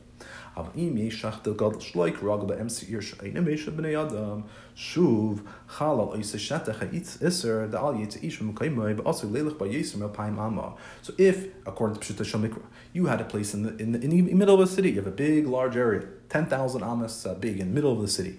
[11.02, 14.10] So if, according to Pshuta Shemikra, you had a place in the, in the, in
[14.10, 17.58] the middle of the city, you have a big, large area, 10,000 amas uh, big
[17.58, 18.38] in the middle of the city,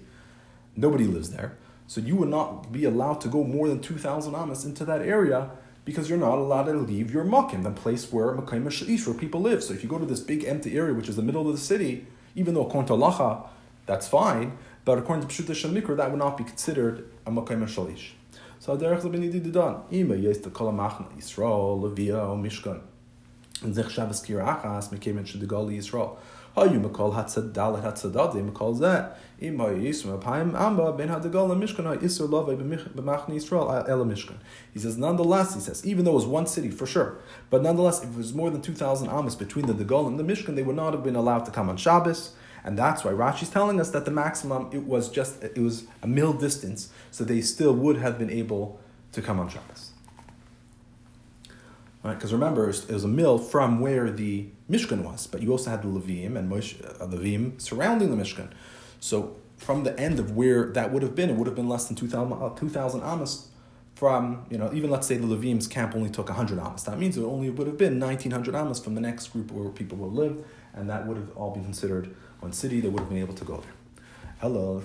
[0.74, 1.56] nobody lives there,
[1.86, 5.50] so you would not be allowed to go more than 2,000 amas into that area
[5.86, 9.40] because you're not allowed to leave your makim, the place where Makayim Sha'ish, where people
[9.40, 9.62] live.
[9.62, 11.62] So if you go to this big empty area, which is the middle of the
[11.62, 13.46] city, even though according to Lacha,
[13.86, 18.10] that's fine, but according to Pshuta Shemikra, that would not be considered a Makayim Shalish.
[18.58, 22.80] So Derech Zabini Didan, Ima Yes the Kolamachna Yisrael, Levia, or Mishkan.
[23.72, 26.16] Zech Shabbos Kirachas, Mekim and Shadigali Yisrael.
[26.56, 29.12] Hayu Makol Hatzadadim, Makol Zeh.
[29.38, 29.50] He
[34.78, 37.18] says, nonetheless, he says, even though it was one city for sure,
[37.50, 40.54] but nonetheless, if it was more than 2,000 amas between the Degol and the Mishkan,
[40.56, 42.32] they would not have been allowed to come on Shabbos.
[42.64, 46.06] And that's why Rashi's telling us that the maximum, it was just, it was a
[46.06, 48.80] mil distance, so they still would have been able
[49.12, 49.90] to come on Shabbos.
[52.02, 52.14] Right?
[52.14, 55.82] Because remember, it was a mill from where the Mishkan was, but you also had
[55.82, 58.50] the Levim and Moshe, uh, Levim surrounding the Mishkan.
[58.98, 61.86] So from the end of where that would have been, it would have been less
[61.86, 63.48] than 2,000 uh, 2, amas
[63.94, 66.82] from, you know, even let's say the Levim's camp only took 100 amas.
[66.84, 69.96] That means it only would have been 1,900 amas from the next group where people
[69.98, 70.44] would live,
[70.74, 72.80] and that would have all been considered one city.
[72.80, 73.72] They would have been able to go there.
[74.40, 74.82] Hello,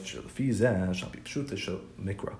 [1.99, 2.35] mikra.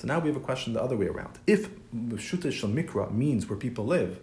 [0.00, 1.38] So now we have a question the other way around.
[1.46, 4.18] If Pshuta Shal Mikra means where people live,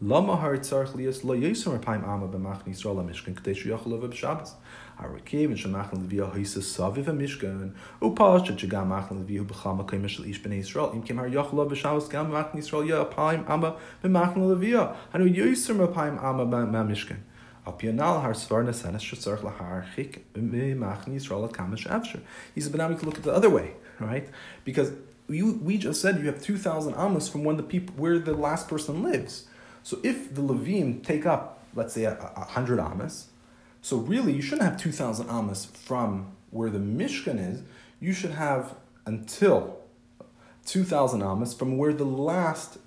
[0.00, 4.08] Lama har tzarch lias lo yisur paim ama b'machn Yisrael ha-mishkan k'tei shu yachol ova
[4.08, 4.52] b'Shabbos.
[4.98, 10.40] Harakev and shemachn leviyah hoisa saviv ha-mishkan upash shagam machn leviyah b'chama k'im shel ish
[10.40, 14.36] b'nei Yisrael im kim har yachol ova b'Shabbos gam machn Yisrael ya paim ama b'machn
[14.36, 17.18] leviyah hanu yisur paim ama b'mishkan.
[17.66, 22.20] Apianal har svarna senes shetzarch lahar chik b'machn Yisrael at kamish avsher.
[22.54, 24.26] He said, but now we can look at the other way, right?
[24.64, 24.92] Because
[25.30, 27.62] you, we just said you have 2,000 amas from when the
[27.96, 29.46] where the last person lives.
[29.82, 33.28] So if the Levim take up, let's say, a, a hundred amas,
[33.82, 37.62] so really you shouldn't have two thousand amas from where the Mishkan is.
[37.98, 38.74] You should have
[39.06, 39.78] until
[40.66, 42.78] two thousand amas from where the last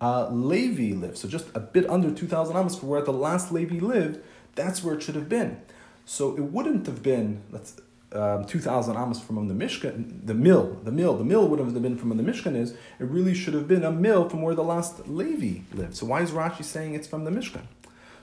[0.00, 1.18] uh, Levi lived.
[1.18, 4.20] So just a bit under two thousand amas from where the last Levi lived.
[4.54, 5.60] That's where it should have been.
[6.04, 7.42] So it wouldn't have been.
[7.50, 7.80] Let's
[8.14, 11.96] um, 2,000 amos from the Mishkan, the mill, the mill, the mill would have been
[11.96, 15.08] from the Mishkan is, it really should have been a mill from where the last
[15.08, 15.96] Levi lived.
[15.96, 17.62] So why is Rashi saying it's from the Mishkan?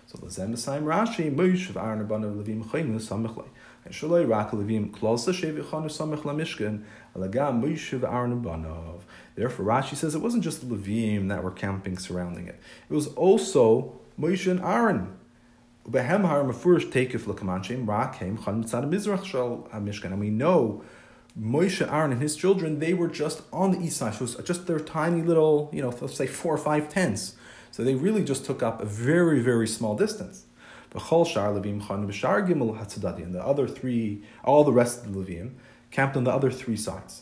[0.08, 3.48] So the Zem Saim Rashi, Moish of Aaron Abana Levim Chaynu Samichlai.
[3.86, 6.84] And Shalai Rak Levim Klosa Shevichanu Samichla Mishkan,
[7.16, 9.02] Alagam Moish of Aaron Abanov.
[9.36, 12.60] Therefore, Rashi says it wasn't just the Levim that were camping surrounding it,
[12.90, 15.19] it was also Moshe and Aaron
[15.90, 20.84] Behem har mafurish takif lekamanchim rakim chan mitzad mizrach shel mishkan, and we know
[21.40, 24.80] Moshe, Aaron, and his children they were just on the east side, so just their
[24.80, 27.36] tiny little, you know, let's say four or five tents.
[27.72, 30.46] So they really just took up a very very small distance.
[30.92, 31.06] And the
[33.46, 35.52] other three, all the rest of the levim
[35.92, 37.22] camped on the other three sides.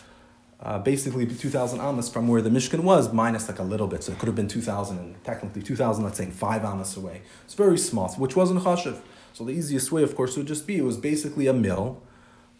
[0.63, 4.03] uh, basically 2,000 amas from where the Mishkan was, minus like a little bit.
[4.03, 7.21] So it could have been 2,000, and technically 2,000, let's say, five amas away.
[7.45, 8.99] It's very small, which wasn't chashiv.
[9.33, 12.01] So the easiest way, of course, would just be it was basically a mill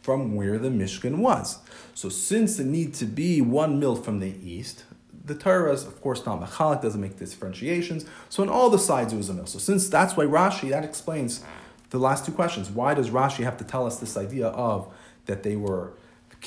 [0.01, 1.59] from where the Mishkan was.
[1.93, 4.85] So since it need to be one mill from the east,
[5.23, 8.05] the Torah is, of course, not machalik, doesn't make differentiations.
[8.29, 9.45] So on all the sides, it was a mill.
[9.45, 11.43] So since that's why Rashi, that explains
[11.91, 12.71] the last two questions.
[12.71, 14.91] Why does Rashi have to tell us this idea of
[15.27, 15.93] that they were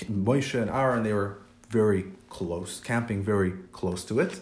[0.03, 1.39] Moshe and Aaron, they were
[1.69, 4.41] very close, camping very close to it?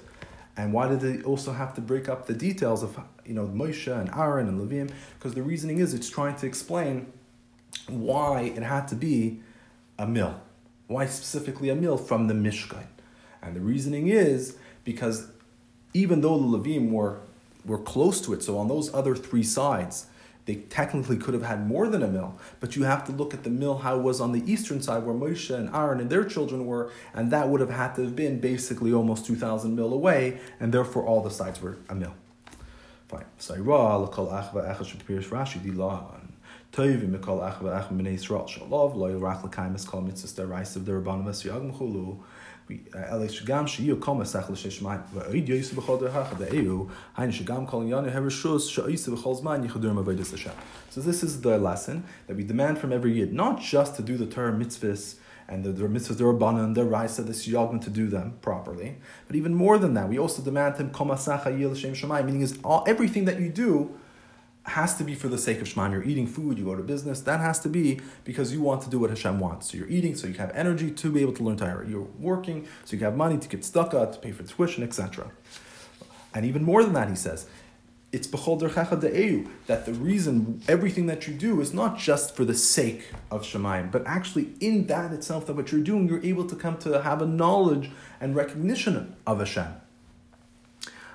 [0.57, 3.89] And why did they also have to break up the details of you know Moshe
[3.89, 4.91] and Aaron and Levim?
[5.18, 7.12] Because the reasoning is it's trying to explain
[7.89, 9.41] why it had to be
[9.99, 10.41] a mill.
[10.89, 12.87] Why specifically a mill from the Mishkan?
[13.41, 15.29] And the reasoning is because
[15.95, 17.20] even though the Levim were,
[17.64, 20.07] were close to it, so on those other three sides,
[20.45, 23.45] they technically could have had more than a mill, but you have to look at
[23.45, 26.24] the mill how it was on the eastern side where Moshe and Aaron and their
[26.24, 30.40] children were, and that would have had to have been basically almost 2,000 mil away,
[30.59, 32.14] and therefore all the sides were a mill.
[33.09, 33.26] Fine.
[36.72, 40.86] Toivi mikol ach v'ach b'nei Yisrael shalov lo yirach l'kaim es kol mitzvahs derais of
[40.86, 42.18] the Rabbanim es yag mechulu
[42.95, 46.88] אלא שגם שיהיו כל מסך לששמיים, ואויד יויסו בכל דרך דאיהו,
[47.18, 50.49] היינו שגם כל עניין הרשוס שאויסו בכל זמן יחדור מעבודת השם.
[50.91, 54.18] So this is the lesson that we demand from every Yid, not just to do
[54.18, 55.16] the Torah mitzvahs
[55.47, 58.97] and the, the mitzvahs, the Rabbanan, the Raisa, the Siyagman to do them properly,
[59.28, 62.41] but even more than that, we also demand him kol masach hayil shem shemayim, meaning
[62.41, 63.91] is all, everything that you do
[64.65, 65.91] has to be for the sake of Shema.
[65.91, 68.91] You're eating food, you go to business, that has to be because you want to
[68.91, 69.71] do what Hashem wants.
[69.71, 71.89] So you're eating so you have energy to be able to learn Torah.
[71.89, 75.31] You're working so you have money to get stuck to pay for tuition, etc.
[76.35, 77.47] And even more than that, he says,
[78.13, 83.43] it's that the reason everything that you do is not just for the sake of
[83.43, 87.01] Shemaim, but actually in that itself, that what you're doing, you're able to come to
[87.01, 87.91] have a knowledge
[88.21, 89.75] and recognition of Hashem.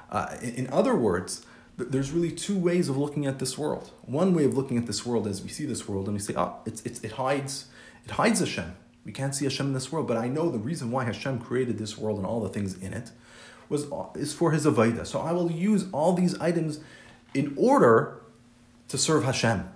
[0.10, 1.46] Uh, in other words,
[1.78, 3.92] there's really two ways of looking at this world.
[4.02, 6.34] One way of looking at this world is we see this world and we say,
[6.36, 7.68] oh, it's, it's, it hides
[8.08, 8.74] it hides Hashem.
[9.04, 11.78] We can't see Hashem in this world, but I know the reason why Hashem created
[11.78, 13.12] this world and all the things in it
[13.68, 15.06] was uh, is for His avodah.
[15.06, 16.80] So I will use all these items
[17.34, 18.22] in order
[18.88, 19.70] to serve Hashem.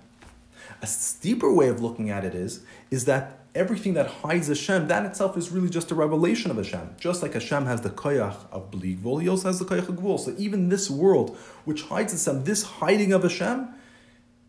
[0.80, 5.04] A steeper way of looking at it is is that everything that hides Hashem, that
[5.04, 6.96] itself is really just a revelation of Hashem.
[6.98, 10.18] Just like Hashem has the koyach of Bligvul, he also has the koyach of Gvul.
[10.18, 13.68] So even this world, which hides Hashem, this hiding of Hashem,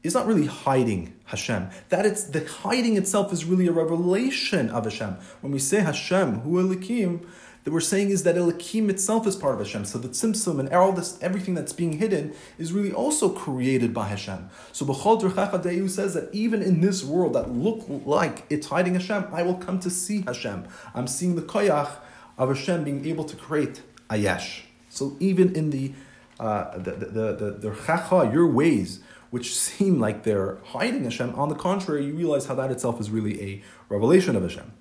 [0.03, 1.69] is not really hiding Hashem.
[1.89, 5.17] That it's the hiding itself is really a revelation of Hashem.
[5.41, 7.25] When we say Hashem, Hu Elikim,
[7.63, 9.85] that we're saying is that Elikim itself is part of Hashem.
[9.85, 14.07] So the Tzimtzum and all this, everything that's being hidden is really also created by
[14.07, 14.49] Hashem.
[14.71, 19.27] So B'chol Deyu says that even in this world that look like it's hiding Hashem,
[19.31, 20.67] I will come to see Hashem.
[20.93, 21.97] I'm seeing the koyach
[22.37, 24.63] of Hashem being able to create Ayesh.
[24.89, 25.93] So even in the
[26.39, 28.99] uh, the, the, the, the, the your ways,
[29.29, 33.09] which seem like they're hiding Hashem, on the contrary, you realize how that itself is
[33.09, 34.73] really a revelation of Hashem.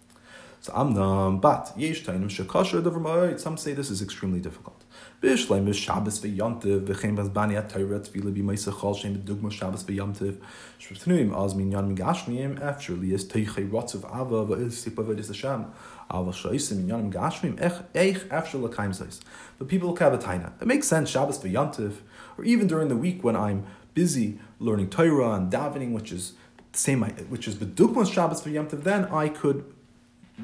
[0.62, 4.84] So amnam, but yesh tainim shekasher Some say this is extremely difficult.
[5.20, 9.82] Bishleim is Shabbos v'yontiv v'chem atayra tefila shem b'dugma Shabbos
[11.42, 11.54] az
[12.96, 15.66] liyas teichei rotzav ava v'is sipa Hashem
[16.08, 18.92] ava shaisim min yan migashmiyim ech eich l'kaim
[19.66, 19.96] people.
[20.60, 21.94] It makes sense Shabbos v'yontiv
[22.38, 26.34] or even during the week when I'm busy learning Torah and davening, which is
[26.72, 29.64] same, which is the b'dugma Shabbos v'yontiv, then I could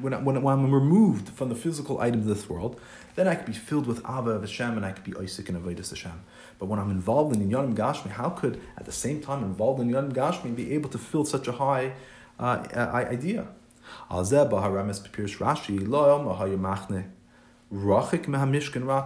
[0.01, 2.79] when, when, when I'm removed from the physical item of this world,
[3.15, 5.57] then I could be filled with Ava of Hashem and I could be Isaac and
[5.57, 6.23] Avedis Hashem.
[6.57, 9.89] But when I'm involved in Inyanim Gashmi, how could, at the same time, involved in
[9.89, 11.93] Inyanim Gashmi, be able to fill such a high
[12.39, 13.47] uh, idea?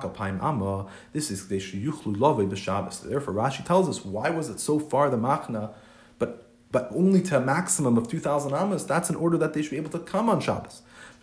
[0.04, 0.88] Alpaim amma.
[1.12, 1.48] This is.
[1.48, 5.74] Therefore, Rashi tells us why was it so far the machna,
[6.20, 9.71] but but only to a maximum of 2,000 amas, that's in order that they should
[9.71, 10.82] be able to come on Shabbos.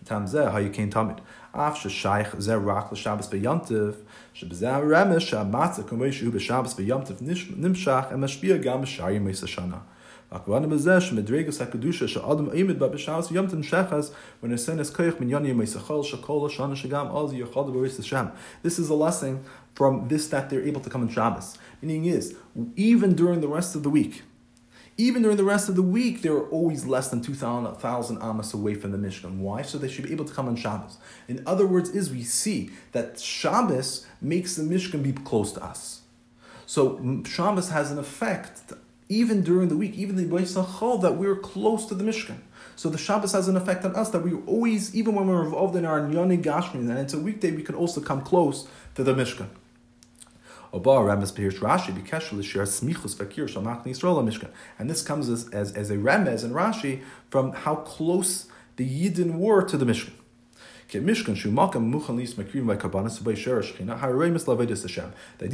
[0.09, 0.87] How you zeh
[7.51, 9.81] nimshach and hashana.
[10.47, 10.87] When a is
[17.97, 18.33] Hashem.
[18.63, 19.45] This is a lesson
[19.75, 21.59] from this that they're able to come on Shabbos.
[21.83, 22.37] Meaning is,
[22.77, 24.23] even during the rest of the week,
[25.01, 28.75] even during the rest of the week, they were always less than 2,000 amas away
[28.75, 29.39] from the Mishkan.
[29.39, 29.63] Why?
[29.63, 30.99] So they should be able to come on Shabbos.
[31.27, 36.03] In other words, is we see that Shabbos makes the Mishkan be close to us.
[36.67, 38.73] So Shabbos has an effect
[39.09, 42.39] even during the week, even the Beisachol, that we're close to the Mishkan.
[42.77, 45.75] So the Shabbos has an effect on us that we always, even when we're involved
[45.77, 49.13] in our Nyani Gashmin, and it's a weekday, we can also come close to the
[49.15, 49.49] Mishkan.
[50.73, 50.85] And
[54.89, 58.47] this comes as, as, as a Remez in Rashi from how close
[58.77, 60.13] the Yidden were to the Mishkan.
[60.93, 61.13] The idea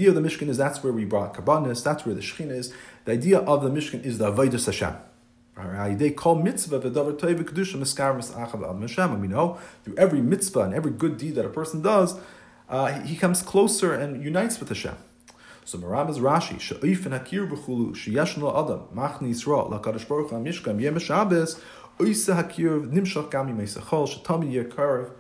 [0.09, 2.73] of the Mishkan is that's where we brought karbanis, that's where the shechina is.
[3.05, 4.97] The idea of the Mishkan is the avedis Hashem.
[5.99, 6.81] They call mitzvah.
[8.99, 12.19] And we know through every mitzvah and every good deed that a person does,
[12.69, 14.97] uh, he comes closer and unites with Hashem.
[15.65, 20.31] So Maram is Rashi, she'oif and hakir b'chulu, she'yesh no adam, machni Yisrael, lakadosh baruch
[20.31, 21.61] ha-mishkam, yem Shabbos,
[21.99, 25.11] oisa hakir nimshach gami meisachol, shetami yer karv,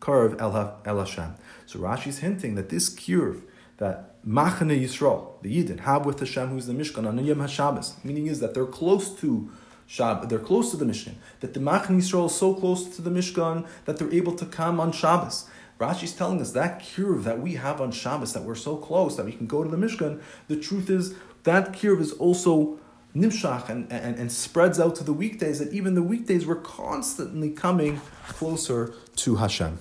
[0.00, 1.34] karv el Hashem.
[1.66, 3.42] So Rashi's hinting that this curve,
[3.78, 8.26] that Machane Yisrael, the Yidden, have with Hashem, who's the Mishkan, on Yom HaShabbos, meaning
[8.26, 9.50] is that they're close to
[9.88, 13.10] Shab, they're close to the Mishkan, that the Machane Yisrael is so close to the
[13.10, 15.47] Mishkan that they're able to come on Shabbos.
[15.78, 19.26] Rashi's telling us that curve that we have on Shabbos, that we're so close that
[19.26, 21.14] we can go to the Mishkan, the truth is
[21.44, 22.78] that curve is also
[23.14, 27.50] nimshach and, and, and spreads out to the weekdays, that even the weekdays we're constantly
[27.50, 29.78] coming closer to Hashem.